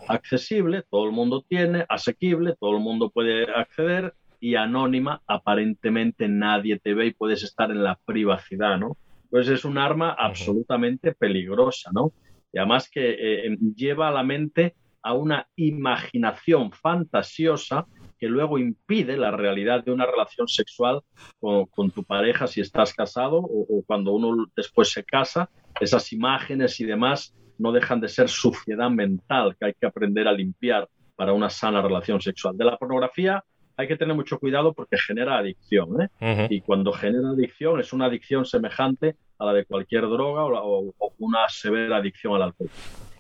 [0.09, 6.79] Accesible, todo el mundo tiene, asequible, todo el mundo puede acceder y anónima, aparentemente nadie
[6.79, 8.97] te ve y puedes estar en la privacidad, ¿no?
[9.31, 12.13] Pues es un arma absolutamente peligrosa, ¿no?
[12.53, 17.87] Y además que eh, lleva a la mente a una imaginación fantasiosa
[18.19, 21.03] que luego impide la realidad de una relación sexual
[21.39, 25.51] con, tu pareja si estás casado o, cuando uno después se casa.
[25.81, 30.33] Esas imágenes y demás no dejan de ser suciedad mental que hay que aprender a
[30.33, 32.57] limpiar para una sana relación sexual.
[32.57, 33.43] De la pornografía
[33.77, 36.11] hay que tener mucho cuidado porque genera adicción.
[36.21, 36.49] ¿eh?
[36.51, 41.49] Y cuando genera adicción es una adicción semejante a la de cualquier droga o, una
[41.49, 42.71] severa adicción al alcohol.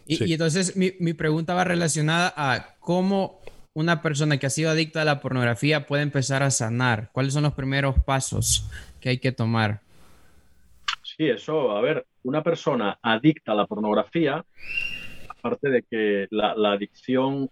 [0.06, 3.40] Y, entonces mi, mi, pregunta va relacionada a cómo
[3.74, 7.10] una persona que ha sido adicta a la pornografía puede empezar a sanar?
[7.12, 8.68] ¿Cuáles son los primeros pasos
[9.00, 9.82] que hay que tomar?
[11.02, 14.44] Sí, eso, a ver, una persona adicta a la pornografía,
[15.28, 17.48] aparte de que la, adicción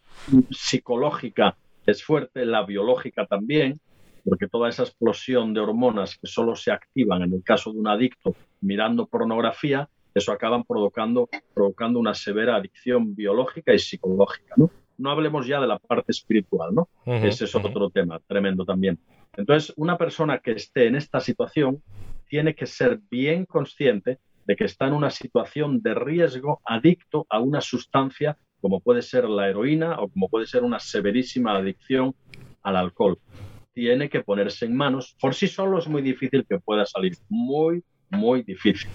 [0.51, 3.81] psicológica es fuerte, la biológica también,
[4.23, 7.89] porque toda esa explosión de hormonas que solo se activan en el caso de un
[7.89, 14.55] adicto mirando pornografía, eso acaban provocando, provocando una severa adicción biológica y psicológica.
[14.59, 14.71] ¿no?
[14.99, 16.89] no hablemos ya de la parte espiritual, ¿no?
[17.07, 18.99] Ese es otro tema tremendo también.
[19.37, 21.83] Entonces, una persona que esté en esta situación
[22.29, 27.41] tiene que ser bien consciente de que está en una situación de riesgo adicto a
[27.41, 32.15] una sustancia como puede ser la heroína o como puede ser una severísima adicción
[32.63, 33.19] al alcohol.
[33.75, 35.17] Tiene que ponerse en manos.
[35.21, 37.17] Por sí solo es muy difícil que pueda salir.
[37.29, 38.89] Muy, muy difícil.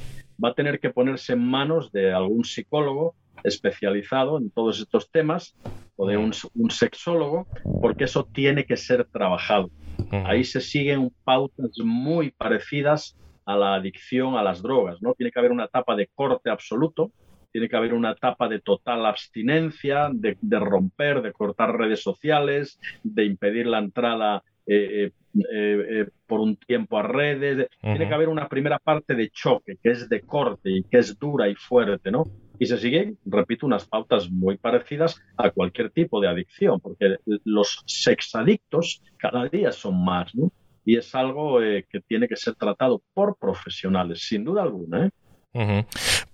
[0.43, 5.55] Va a tener que ponerse en manos de algún psicólogo especializado en todos estos temas
[5.95, 6.33] o de un,
[6.69, 7.47] sexólogo,
[7.81, 9.69] porque eso tiene que ser trabajado.
[10.11, 15.13] Ahí se siguen pautas muy parecidas a la adicción a las drogas, ¿no?
[15.13, 17.11] Tiene que haber una etapa de corte absoluto,
[17.51, 23.25] tiene que haber una etapa de total abstinencia, de, romper, de cortar redes sociales, de
[23.25, 27.67] impedir la entrada eh, eh, eh, por un tiempo a redes.
[27.81, 31.19] Tiene que haber una primera parte de choque, que es de corte y que es
[31.19, 32.25] dura y fuerte, ¿no?
[32.57, 37.83] Y se siguen, repito, unas pautas muy parecidas a cualquier tipo de adicción, porque los
[37.87, 40.51] sexadictos cada día son más, ¿no?
[40.85, 45.11] Y es algo eh, que tiene que ser tratado por profesionales, sin duda alguna.
[45.53, 45.85] ¿eh?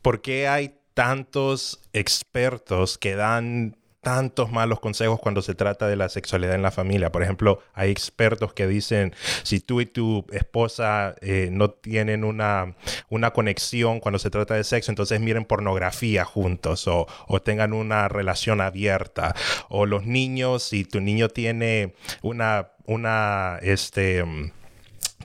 [0.01, 3.75] ¿Por qué hay tantos expertos que dan
[4.07, 7.11] tantos malos consejos cuando se trata de la sexualidad en la familia.
[7.11, 12.77] Por ejemplo, hay expertos que dicen, si tú y tu esposa eh, no tienen una,
[13.09, 18.07] una conexión cuando se trata de sexo, entonces miren pornografía juntos o, o tengan una
[18.07, 19.35] relación abierta.
[19.67, 24.23] O los niños, si tu niño tiene una, una, este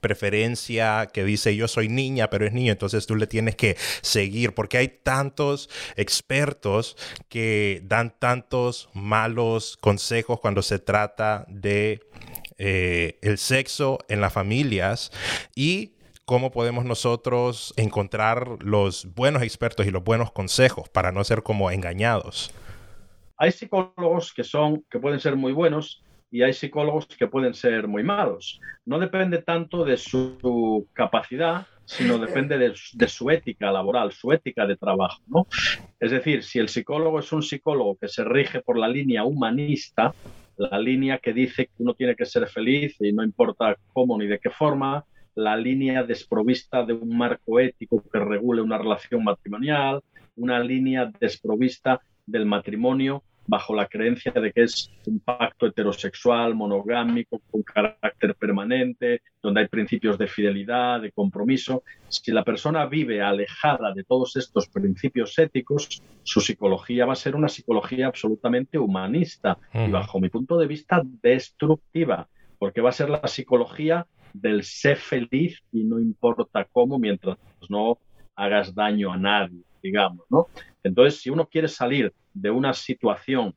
[0.03, 4.53] preferencia que dice yo soy niña, pero es niño, entonces tú le tienes que seguir,
[4.53, 6.97] porque hay tantos expertos
[7.29, 12.01] que dan tantos malos consejos cuando se trata de
[12.59, 15.13] eh, el sexo en las familias
[15.55, 15.93] y
[16.25, 21.71] cómo podemos nosotros encontrar los buenos expertos y los buenos consejos para no ser como
[21.71, 22.53] engañados.
[23.37, 27.87] Hay psicólogos que son que pueden ser muy buenos y hay psicólogos que pueden ser
[27.87, 28.59] muy malos.
[28.87, 34.77] No depende tanto de su capacidad, sino depende de, su ética laboral, su ética de
[34.77, 35.21] trabajo.
[35.27, 35.47] ¿no?
[36.01, 40.15] Es decir, si el psicólogo es un psicólogo que se rige por la línea humanista,
[40.57, 44.27] la línea que dice que uno tiene que ser feliz y no importa cómo ni
[44.27, 50.01] de qué forma, la línea desprovista de un marco ético que regule una relación matrimonial,
[50.37, 57.41] una línea desprovista del matrimonio bajo la creencia de que es un pacto heterosexual, monogámico,
[57.51, 61.83] con carácter permanente, donde hay principios de fidelidad, de compromiso.
[62.09, 67.35] Si la persona vive alejada de todos estos principios éticos, su psicología va a ser
[67.35, 72.29] una psicología absolutamente humanista y bajo mi punto de vista destructiva,
[72.59, 77.37] porque va a ser la psicología del ser feliz y no importa cómo mientras
[77.69, 77.99] no
[78.35, 80.47] hagas daño a nadie, digamos, ¿no?
[80.83, 83.55] Entonces, si uno quiere salir de una situación,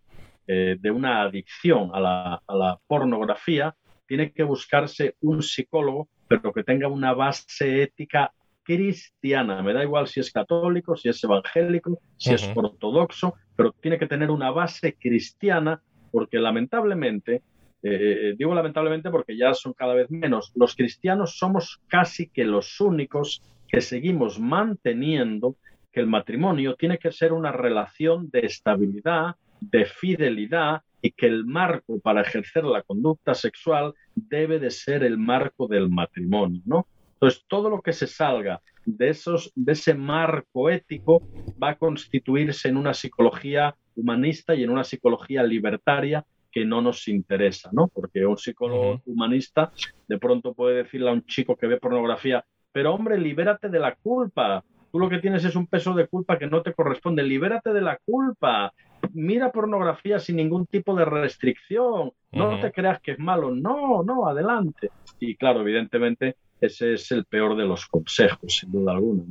[0.48, 3.76] eh, de una adicción a la, pornografía,
[4.08, 8.32] tiene que buscarse un psicólogo, pero que tenga una base ética
[8.64, 9.62] cristiana.
[9.62, 14.08] Me da igual si es católico, si es evangélico, si es ortodoxo, pero tiene que
[14.08, 17.42] tener una base cristiana porque lamentablemente,
[17.84, 22.80] eh, digo lamentablemente porque ya son cada vez menos, los cristianos somos casi que los
[22.80, 25.56] únicos que seguimos manteniendo
[25.96, 31.46] que el matrimonio tiene que ser una relación de estabilidad, de fidelidad y que el
[31.46, 36.86] marco para ejercer la conducta sexual debe de ser el marco del matrimonio, ¿no?
[37.14, 41.22] Entonces, todo lo que se salga de, esos, de ese marco ético
[41.64, 47.08] va a constituirse en una psicología humanista y en una psicología libertaria que no nos
[47.08, 47.88] interesa, ¿no?
[47.88, 49.72] Porque un psicólogo humanista
[50.10, 52.44] de pronto puede decirle a un chico que ve pornografía,
[52.74, 54.62] pero hombre, libérate de la culpa,
[54.96, 57.22] Tú lo que tienes es un peso de culpa que no te corresponde.
[57.22, 58.74] Libérate de la culpa.
[59.12, 62.14] Mira pornografía sin ningún tipo de restricción.
[62.32, 63.54] No te creas que es malo.
[63.54, 64.92] No, no, adelante.
[65.20, 69.26] Y claro, evidentemente, ese es el peor de los consejos, sin duda alguna.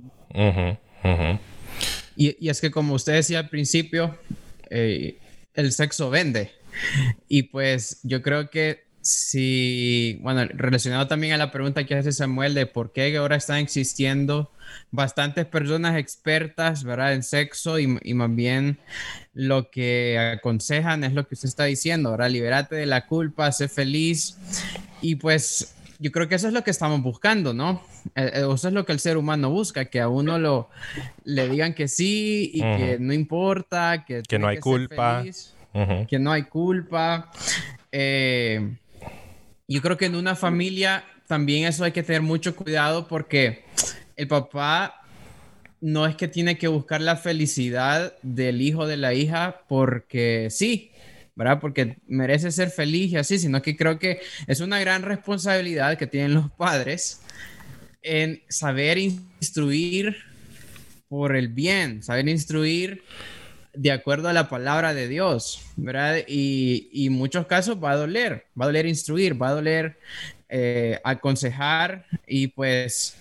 [2.14, 4.18] Y, es que como usted decía al principio,
[4.68, 5.18] eh,
[5.54, 6.50] el sexo vende.
[7.26, 12.54] Y pues yo creo que si, bueno, relacionado también a la pregunta que hace Samuel
[12.54, 14.50] de por qué ahora están existiendo
[14.90, 17.12] bastantes personas expertas, ¿verdad?
[17.12, 18.78] En sexo y, más bien
[19.34, 22.30] lo que aconsejan es lo que usted está diciendo, ¿verdad?
[22.30, 24.38] Liberate de la culpa, sé feliz
[25.02, 27.82] y pues yo creo que eso es lo que estamos buscando, ¿no?
[28.14, 30.70] Eh, eh, eso es lo que el ser humano busca, que a uno lo
[31.24, 35.22] le digan que sí y que no importa, que, que no hay culpa.
[36.08, 37.30] Que no hay culpa.
[37.90, 38.76] Eh,
[39.68, 43.64] yo creo que en una familia también eso hay que tener mucho cuidado porque
[44.16, 45.02] el papá
[45.80, 50.92] no es que tiene que buscar la felicidad del hijo de la hija porque sí,
[51.34, 51.60] ¿verdad?
[51.60, 56.06] Porque merece ser feliz y así, sino que creo que es una gran responsabilidad que
[56.06, 57.20] tienen los padres
[58.02, 60.16] en saber instruir
[61.08, 63.02] por el bien, saber instruir
[63.74, 66.18] de acuerdo a la palabra de Dios, ¿verdad?
[66.26, 69.98] Y, en muchos casos va a doler, va a doler instruir, va a doler
[70.48, 73.16] eh, aconsejar y pues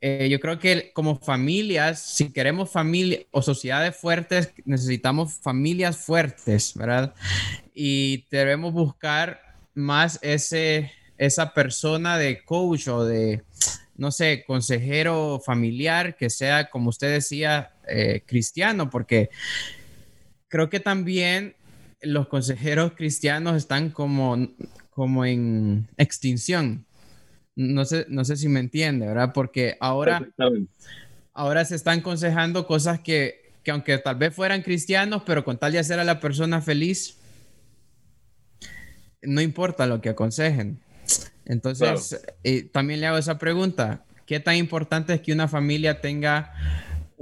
[0.00, 6.72] eh, yo creo que como familias, si queremos familia o sociedades fuertes, necesitamos familias fuertes,
[6.74, 7.14] ¿verdad?
[7.72, 9.40] Y debemos buscar
[9.74, 13.42] más ese, esa persona de coach o de,
[13.96, 19.30] no sé, consejero familiar que sea, como usted decía, eh, cristiano, porque
[20.52, 21.56] creo que también
[22.02, 24.36] los consejeros cristianos están como,
[24.90, 26.84] como en extinción.
[27.56, 29.32] No sé, no sé si me entiende, ¿verdad?
[29.32, 30.28] Porque ahora,
[31.32, 35.72] ahora se están aconsejando cosas que, que, aunque tal vez fueran cristianos, pero con tal
[35.72, 37.16] de hacer a la persona feliz,
[39.22, 40.80] no importa lo que aconsejen.
[41.46, 44.04] Entonces, eh, también le hago esa pregunta.
[44.26, 46.52] ¿Qué tan importante es que una familia tenga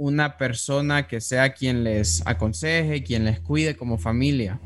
[0.01, 4.59] una persona que sea quien les aconseje, quien les cuide como familia?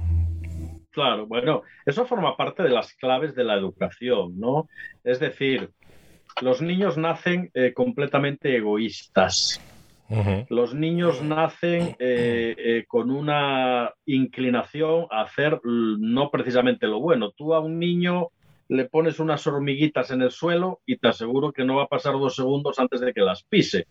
[0.91, 4.69] Claro, bueno, eso forma parte de las claves de la educación, ¿no?
[5.03, 5.71] Es decir,
[6.41, 9.59] los niños nacen eh, completamente egoístas.
[10.49, 17.31] Los niños nacen eh, eh, con una inclinación a hacer no precisamente lo bueno.
[17.31, 18.29] Tú a un niño
[18.69, 22.13] le pones unas hormiguitas en el suelo y te aseguro que no va a pasar
[22.13, 23.87] dos segundos antes de que las pise.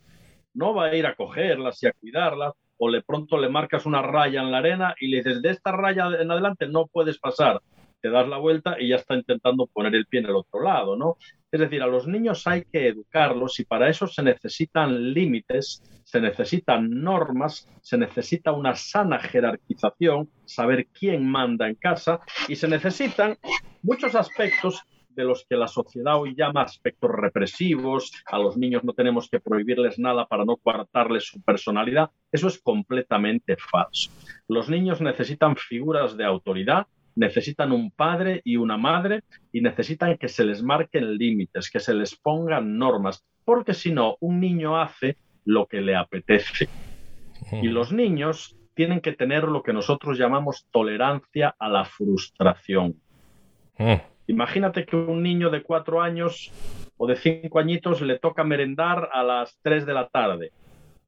[0.55, 4.03] No va a ir a cogerlas y a cuidarlas, o le pronto le marcas una
[4.03, 7.61] raya en la arena y le dices, de esta raya en adelante no puedes pasar.
[8.01, 10.97] Te das la vuelta y ya está intentando poner el pie en el otro lado,
[10.97, 11.17] ¿no?
[11.51, 16.21] Es decir, a los niños hay que educarlos y para eso se necesitan límites, se
[16.21, 23.39] necesitan normas, se necesita una sana jerarquización, saber quién manda en casa y se necesitan
[23.83, 24.83] muchos aspectos
[25.15, 29.41] de los que la sociedad hoy llama aspectos represivos, a los niños no tenemos que
[29.41, 34.11] prohibirles nada para no coartarles su personalidad, eso es completamente falso.
[34.49, 36.87] Los niños necesitan figuras de autoridad,
[37.17, 41.95] necesitan un padre y una madre y necesitan que se les marquen límites, que se
[41.95, 46.69] les pongan normas, porque si no, un niño hace lo que le apetece.
[47.53, 52.97] Y los niños tienen que tener lo que nosotros llamamos tolerancia a la frustración.
[54.27, 56.51] Imagínate que un niño de cuatro años
[56.97, 60.53] o de cinco añitos le toca merendar a las tres de la tarde,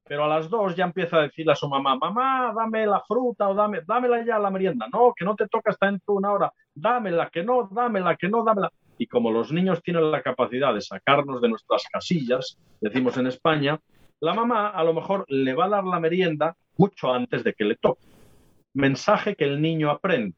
[0.03, 3.49] pero a las dos ya empieza a decirle a su mamá, mamá, dame la fruta
[3.49, 4.87] o dame, dámela ya la merienda.
[4.93, 6.53] No, que no te toca hasta dentro de una hora.
[6.75, 8.71] Dámela, que no, dámela, que no, dámela.
[8.99, 13.79] Y como los niños tienen la capacidad de sacarnos de nuestras casillas, decimos en España,
[14.19, 17.65] la mamá a lo mejor le va a dar la merienda mucho antes de que
[17.65, 18.05] le toque.
[18.73, 20.35] Mensaje que el niño aprende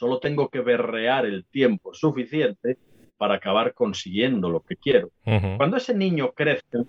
[0.00, 2.78] Solo tengo que berrear el tiempo suficiente
[3.18, 5.10] para acabar consiguiendo lo que quiero.
[5.58, 6.86] Cuando ese niño crece,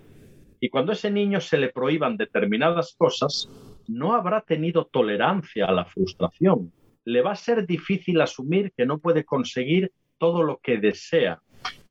[0.60, 3.50] Y cuando ese niño se le prohíban determinadas cosas,
[3.86, 6.72] no habrá tenido tolerancia a la frustración.
[7.04, 11.42] Le va a ser difícil asumir que no puede conseguir todo lo que desea.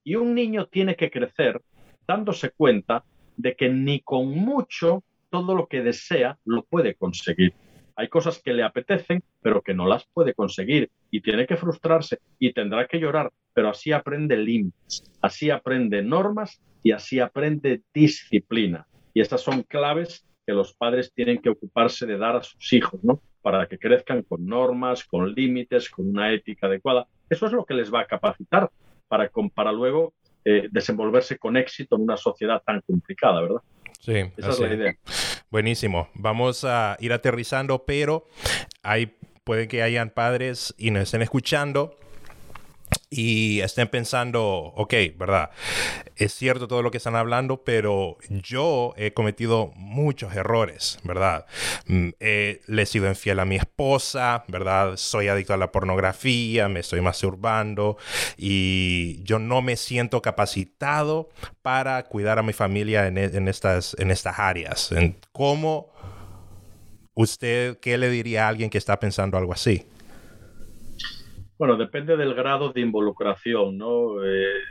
[0.04, 1.62] Y un niño tiene que crecer
[2.08, 3.04] dándose cuenta
[3.38, 7.54] de que ni con mucho todo lo que desea lo puede conseguir.
[7.96, 12.20] Hay cosas que le apetecen, pero que no las puede conseguir y tiene que frustrarse
[12.40, 18.88] y tendrá que llorar, pero así aprende límites, así aprende normas y así aprende disciplina.
[19.14, 23.04] Y estas son claves que los padres tienen que ocuparse de dar a sus hijos,
[23.04, 23.22] ¿no?
[23.42, 27.08] Para que crezcan con normas, con límites, con una ética adecuada.
[27.30, 28.70] Eso es lo que les va a capacitar
[29.08, 30.14] para, para luego
[30.46, 33.62] eh, desenvolverse con éxito en una sociedad tan complicada, ¿verdad?
[34.00, 34.96] Sí, esa es la idea.
[35.52, 36.08] Buenísimo.
[36.14, 38.26] Vamos a ir aterrizando, pero
[38.84, 42.00] hay, puede que hayan padres y nos estén escuchando
[43.14, 45.50] y estén pensando, ok, ¿verdad?
[46.16, 51.46] Es cierto todo lo que están hablando, pero yo he cometido muchos errores, ¿verdad?
[51.88, 54.96] Mm, le he sido infiel a mi esposa, ¿verdad?
[54.96, 57.98] Soy adicto a la pornografía, me estoy masturbando
[58.38, 61.28] y yo no me siento capacitado
[61.62, 64.90] para cuidar a mi familia en, e, estas, en estas áreas.
[65.34, 65.92] ¿Cómo
[67.14, 69.86] usted, qué le diría a alguien que está pensando algo así?
[71.62, 74.26] Bueno, depende del grado de involucración, ¿no?
[74.26, 74.62] Eh,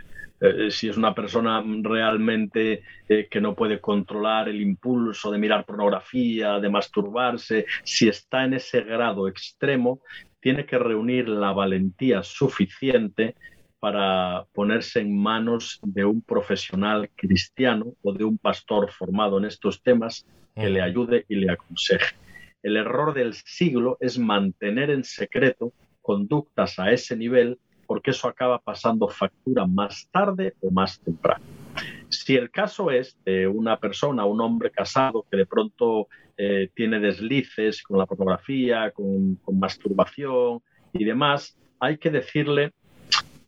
[0.41, 5.65] eh, si es una persona realmente eh, que no puede controlar el impulso de mirar
[5.65, 10.01] pornografía, de masturbarse, si está en ese grado extremo,
[10.41, 13.37] tiene que reunir la valentía suficiente
[13.79, 19.81] para ponerse en manos de un profesional cristiano o de un pastor formado en estos
[19.81, 20.27] temas
[20.57, 22.17] que le ayude y le aconseje.
[22.65, 27.59] El error del siglo es mantener en secreto conductas a ese nivel
[27.91, 31.45] porque eso acaba pasando factura más tarde o más temprano.
[32.09, 37.01] Si el caso es de una persona, un hombre casado que de pronto eh, tiene
[37.01, 42.71] deslices con la pornografía, con, masturbación y demás, hay que decirle,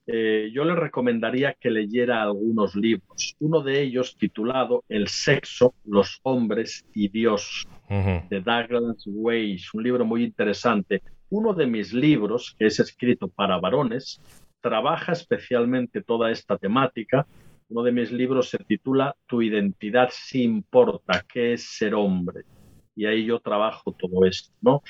[0.09, 3.37] eh, yo le recomendaría que leyera algunos libros.
[3.39, 10.05] Uno de ellos titulado El sexo, los hombres y Dios, de Douglas Weiss, un libro
[10.05, 11.01] muy interesante
[11.33, 14.21] uno de mis libros, que es escrito para varones,
[14.61, 17.27] trabaja especialmente toda esta temática.
[17.71, 22.43] Uno de mis libros se titula Tu identidad sí importa, ¿qué es ser hombre?
[22.95, 24.83] Y ahí yo trabajo todo esto, ¿no?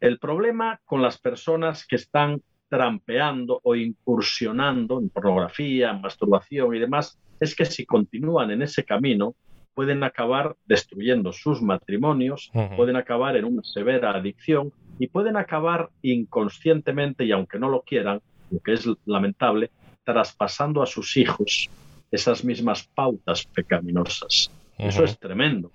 [0.00, 7.18] El problema con las personas que están trampeando o incursionando en pornografía, masturbación y demás,
[7.40, 9.34] es que si continúan en ese camino,
[9.74, 17.24] pueden acabar destruyendo sus matrimonios, pueden acabar en una severa adicción y pueden acabar inconscientemente
[17.24, 19.70] y aunque no lo quieran, lo que es lamentable,
[20.04, 21.70] traspasando a sus hijos
[22.10, 24.50] esas mismas pautas pecaminosas.
[24.76, 25.70] Eso es tremendo,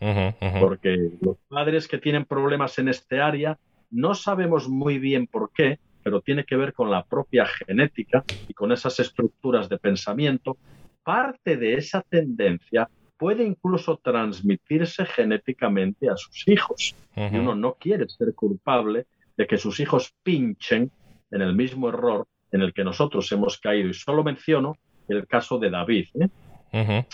[0.60, 3.58] porque los padres que tienen problemas en este área
[3.92, 8.54] no sabemos muy bien por qué, pero tiene que ver con la propia genética y
[8.54, 10.58] con esas estructuras de pensamiento.
[11.04, 16.96] Parte de esa tendencia puede incluso transmitirse genéticamente a sus hijos.
[17.16, 19.06] Y uno no quiere ser culpable
[19.38, 20.92] de que sus hijos pinchen
[21.32, 23.90] en el mismo error en el que nosotros hemos caído.
[23.90, 26.08] Y solo menciono el caso de David.
[26.16, 27.06] ¿eh?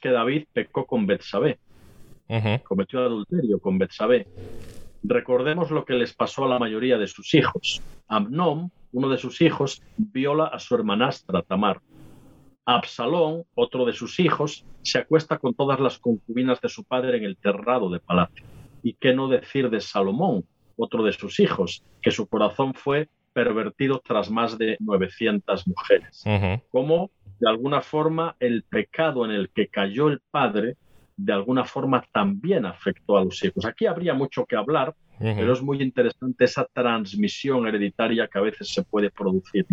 [0.00, 1.58] que David pecó con Betsabé,
[2.64, 4.26] cometió adulterio con Betsabé.
[5.02, 7.80] Recordemos lo que les pasó a la mayoría de sus hijos.
[8.08, 11.80] Amnón, uno de sus hijos, viola a su hermanastra Tamar.
[12.64, 17.24] Absalón, otro de sus hijos, se acuesta con todas las concubinas de su padre en
[17.24, 18.44] el terrado de palacio.
[18.82, 20.44] ¿Y qué no decir de Salomón,
[20.76, 26.24] otro de sus hijos, que su corazón fue pervertido tras más de 900 mujeres.
[26.70, 30.76] Como de alguna forma el pecado en el que cayó el padre,
[31.16, 33.64] de alguna forma también afectó a los hijos.
[33.64, 38.68] Aquí habría mucho que hablar, pero es muy interesante esa transmisión hereditaria que a veces
[38.68, 39.66] se puede producir.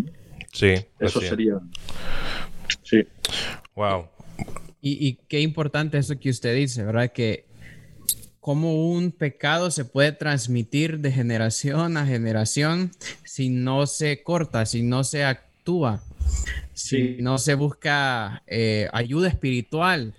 [0.52, 0.76] Sí.
[1.00, 1.60] Eso sería.
[2.84, 3.05] Sí.
[3.76, 4.07] Wow.
[4.82, 7.11] Y, y, qué importante eso que usted dice, ¿verdad?
[7.11, 7.45] Que
[8.47, 12.91] cómo un pecado se puede transmitir de generación a generación
[13.26, 16.01] si no se corta, si no se actúa,
[16.74, 20.13] si no se busca eh, ayuda espiritual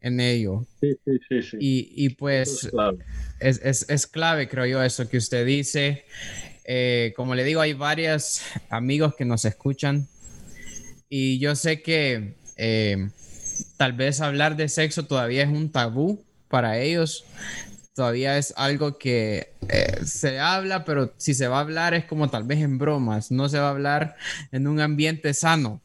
[0.00, 0.64] en ello.
[0.80, 2.70] Sí, sí, sí, y, pues
[3.38, 4.48] es clave.
[4.48, 6.04] creo yo, eso que usted dice.
[6.64, 10.08] Eh, como le digo, hay varios amigos que nos escuchan
[11.10, 13.10] y yo sé que eh,
[13.76, 17.26] tal vez hablar de sexo todavía es un tabú para ellos
[18.00, 22.30] todavía es algo que eh, se habla, pero si se va a hablar es como
[22.30, 24.16] tal vez en bromas, no se va a hablar
[24.52, 25.82] en un ambiente sano.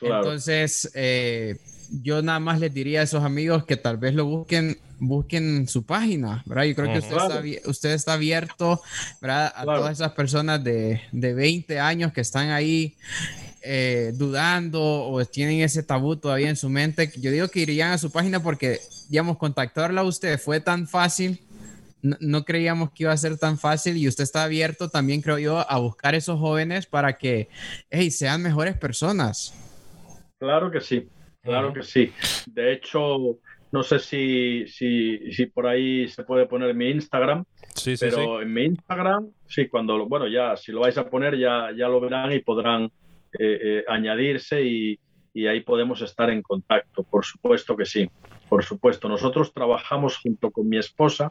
[0.00, 1.56] Entonces, eh,
[2.02, 5.84] yo nada más les diría a esos amigos que tal vez lo busquen, busquen su
[5.84, 6.64] página, ¿verdad?
[6.64, 8.82] Yo creo que usted, está, usted está abierto,
[9.20, 9.52] ¿verdad?
[9.54, 12.96] A todas esas personas de, de 20 años que están ahí
[13.66, 17.10] eh, dudando o tienen ese tabú todavía en su mente.
[17.20, 21.40] Yo digo que irían a su página porque, digamos, contactarla a usted fue tan fácil.
[22.02, 25.68] No, creíamos que iba a ser tan fácil y usted está abierto también, creo yo,
[25.68, 27.48] a buscar esos jóvenes para que
[27.90, 29.52] hey, sean mejores personas.
[30.38, 31.08] Claro que sí.
[31.42, 32.12] Claro que sí.
[32.46, 33.38] De hecho,
[33.72, 37.44] no sé si, si, si por ahí se puede poner mi Instagram.
[37.74, 41.36] Sí, sí, pero en mi Instagram, sí, cuando, bueno, ya, si lo vais a poner,
[41.38, 42.90] ya, ya lo verán y podrán
[43.38, 44.98] eh, eh, añadirse y,
[45.32, 47.02] y, ahí podemos estar en contacto.
[47.04, 48.08] Por supuesto que sí,
[48.48, 49.08] por supuesto.
[49.08, 51.30] Nosotros trabajamos junto con mi esposa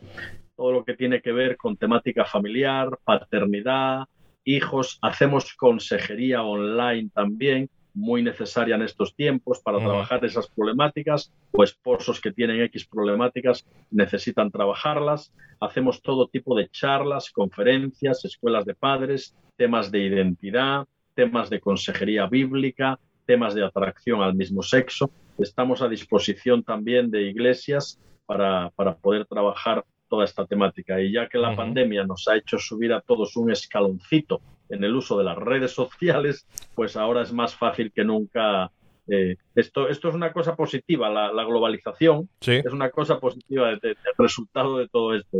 [0.55, 4.05] todo lo que tiene que ver con temática familiar, paternidad,
[4.43, 4.97] hijos.
[5.01, 12.19] Hacemos consejería online también muy necesaria en estos tiempos para trabajar esas problemáticas o esposos
[12.19, 15.33] que tienen X problemáticas necesitan trabajarlas.
[15.61, 20.85] Hacemos todo tipo de charlas, conferencias, escuelas de padres, temas de identidad,
[21.15, 25.09] temas de consejería bíblica, temas de atracción al mismo sexo.
[25.37, 31.01] Estamos a disposición también de iglesias para, para poder trabajar toda esta temática.
[31.01, 34.95] Y ya que la pandemia nos ha hecho subir a todos un escaloncito en el
[34.95, 38.71] uso de las redes sociales, pues ahora es más fácil que nunca.
[39.07, 44.79] Eh, esto, esto es una cosa positiva, la, globalización es una cosa positiva del resultado
[44.79, 45.37] de todo esto.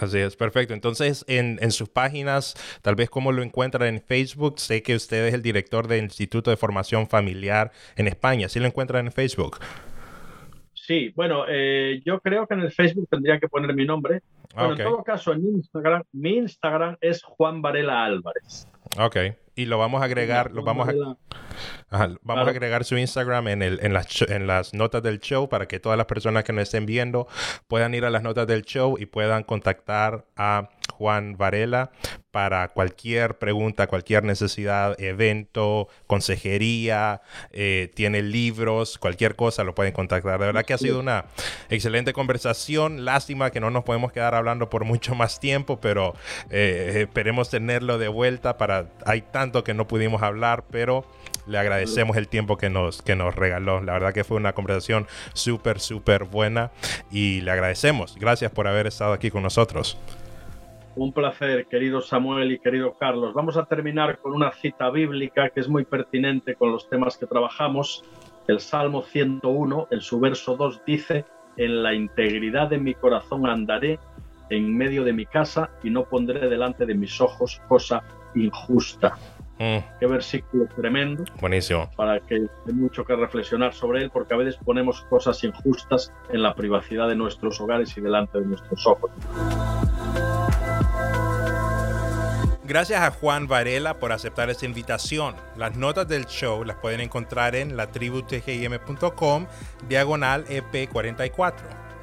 [0.00, 0.74] Así es, perfecto.
[0.74, 5.26] Entonces, en, en, sus páginas, tal vez como lo encuentran en Facebook, sé que usted
[5.26, 8.48] es el director del Instituto de Formación Familiar en España.
[8.48, 9.58] ¿Sí lo encuentran en Facebook?
[10.74, 14.20] Sí, bueno, eh, yo creo que en el Facebook tendría que poner mi nombre.
[14.54, 18.68] Pero en todo caso, en Instagram, mi Instagram es Juan Varela Álvarez.
[18.98, 19.16] Ok.
[19.54, 23.80] Y lo vamos a agregar, lo vamos a, vamos a agregar su Instagram en, el,
[23.82, 26.86] en, las, en las notas del show para que todas las personas que nos estén
[26.86, 27.28] viendo
[27.68, 31.90] puedan ir a las notas del show y puedan contactar a Juan Varela
[32.30, 37.20] para cualquier pregunta, cualquier necesidad, evento, consejería,
[37.50, 40.38] eh, tiene libros, cualquier cosa, lo pueden contactar.
[40.40, 41.26] De verdad que ha sido una
[41.68, 43.04] excelente conversación.
[43.04, 46.14] Lástima que no nos podemos quedar hablando por mucho más tiempo, pero
[46.50, 48.81] eh, esperemos tenerlo de vuelta para...
[49.06, 51.04] Hay tanto que no pudimos hablar, pero
[51.46, 53.80] le agradecemos el tiempo que nos, que nos regaló.
[53.80, 56.70] La verdad que fue una conversación súper, súper buena
[57.10, 58.16] y le agradecemos.
[58.18, 59.98] Gracias por haber estado aquí con nosotros.
[60.94, 63.32] Un placer, querido Samuel y querido Carlos.
[63.32, 67.26] Vamos a terminar con una cita bíblica que es muy pertinente con los temas que
[67.26, 68.04] trabajamos.
[68.46, 71.24] El Salmo 101, en su verso 2, dice,
[71.56, 73.98] en la integridad de mi corazón andaré
[74.50, 78.02] en medio de mi casa y no pondré delante de mis ojos cosa
[78.34, 79.16] injusta.
[79.58, 79.78] Mm.
[80.00, 81.24] Qué versículo tremendo.
[81.40, 81.90] Buenísimo.
[81.96, 86.42] Para que hay mucho que reflexionar sobre él, porque a veces ponemos cosas injustas en
[86.42, 89.10] la privacidad de nuestros hogares y delante de nuestros ojos.
[92.64, 95.34] Gracias a Juan Varela por aceptar esta invitación.
[95.56, 99.46] Las notas del show las pueden encontrar en latributgm.com
[99.88, 101.54] diagonal EP44.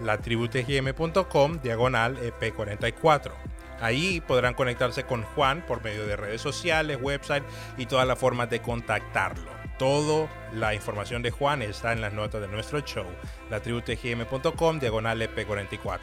[0.02, 3.49] latributgm.com diagonal EP44.
[3.82, 7.44] Ahí podrán conectarse con Juan por medio de redes sociales, website
[7.78, 9.50] y todas las formas de contactarlo.
[9.78, 13.06] Toda la información de Juan está en las notas de nuestro show,
[13.50, 16.00] latributgm.com diagonal EP44.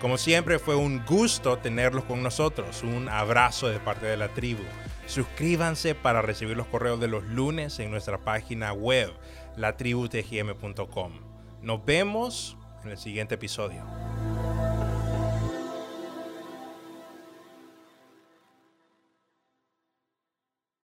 [0.00, 2.82] Como siempre fue un gusto tenerlos con nosotros.
[2.82, 4.62] Un abrazo de parte de la tribu.
[5.06, 9.12] Suscríbanse para recibir los correos de los lunes en nuestra página web
[9.56, 11.12] latributgm.com.
[11.60, 13.84] Nos vemos en el siguiente episodio.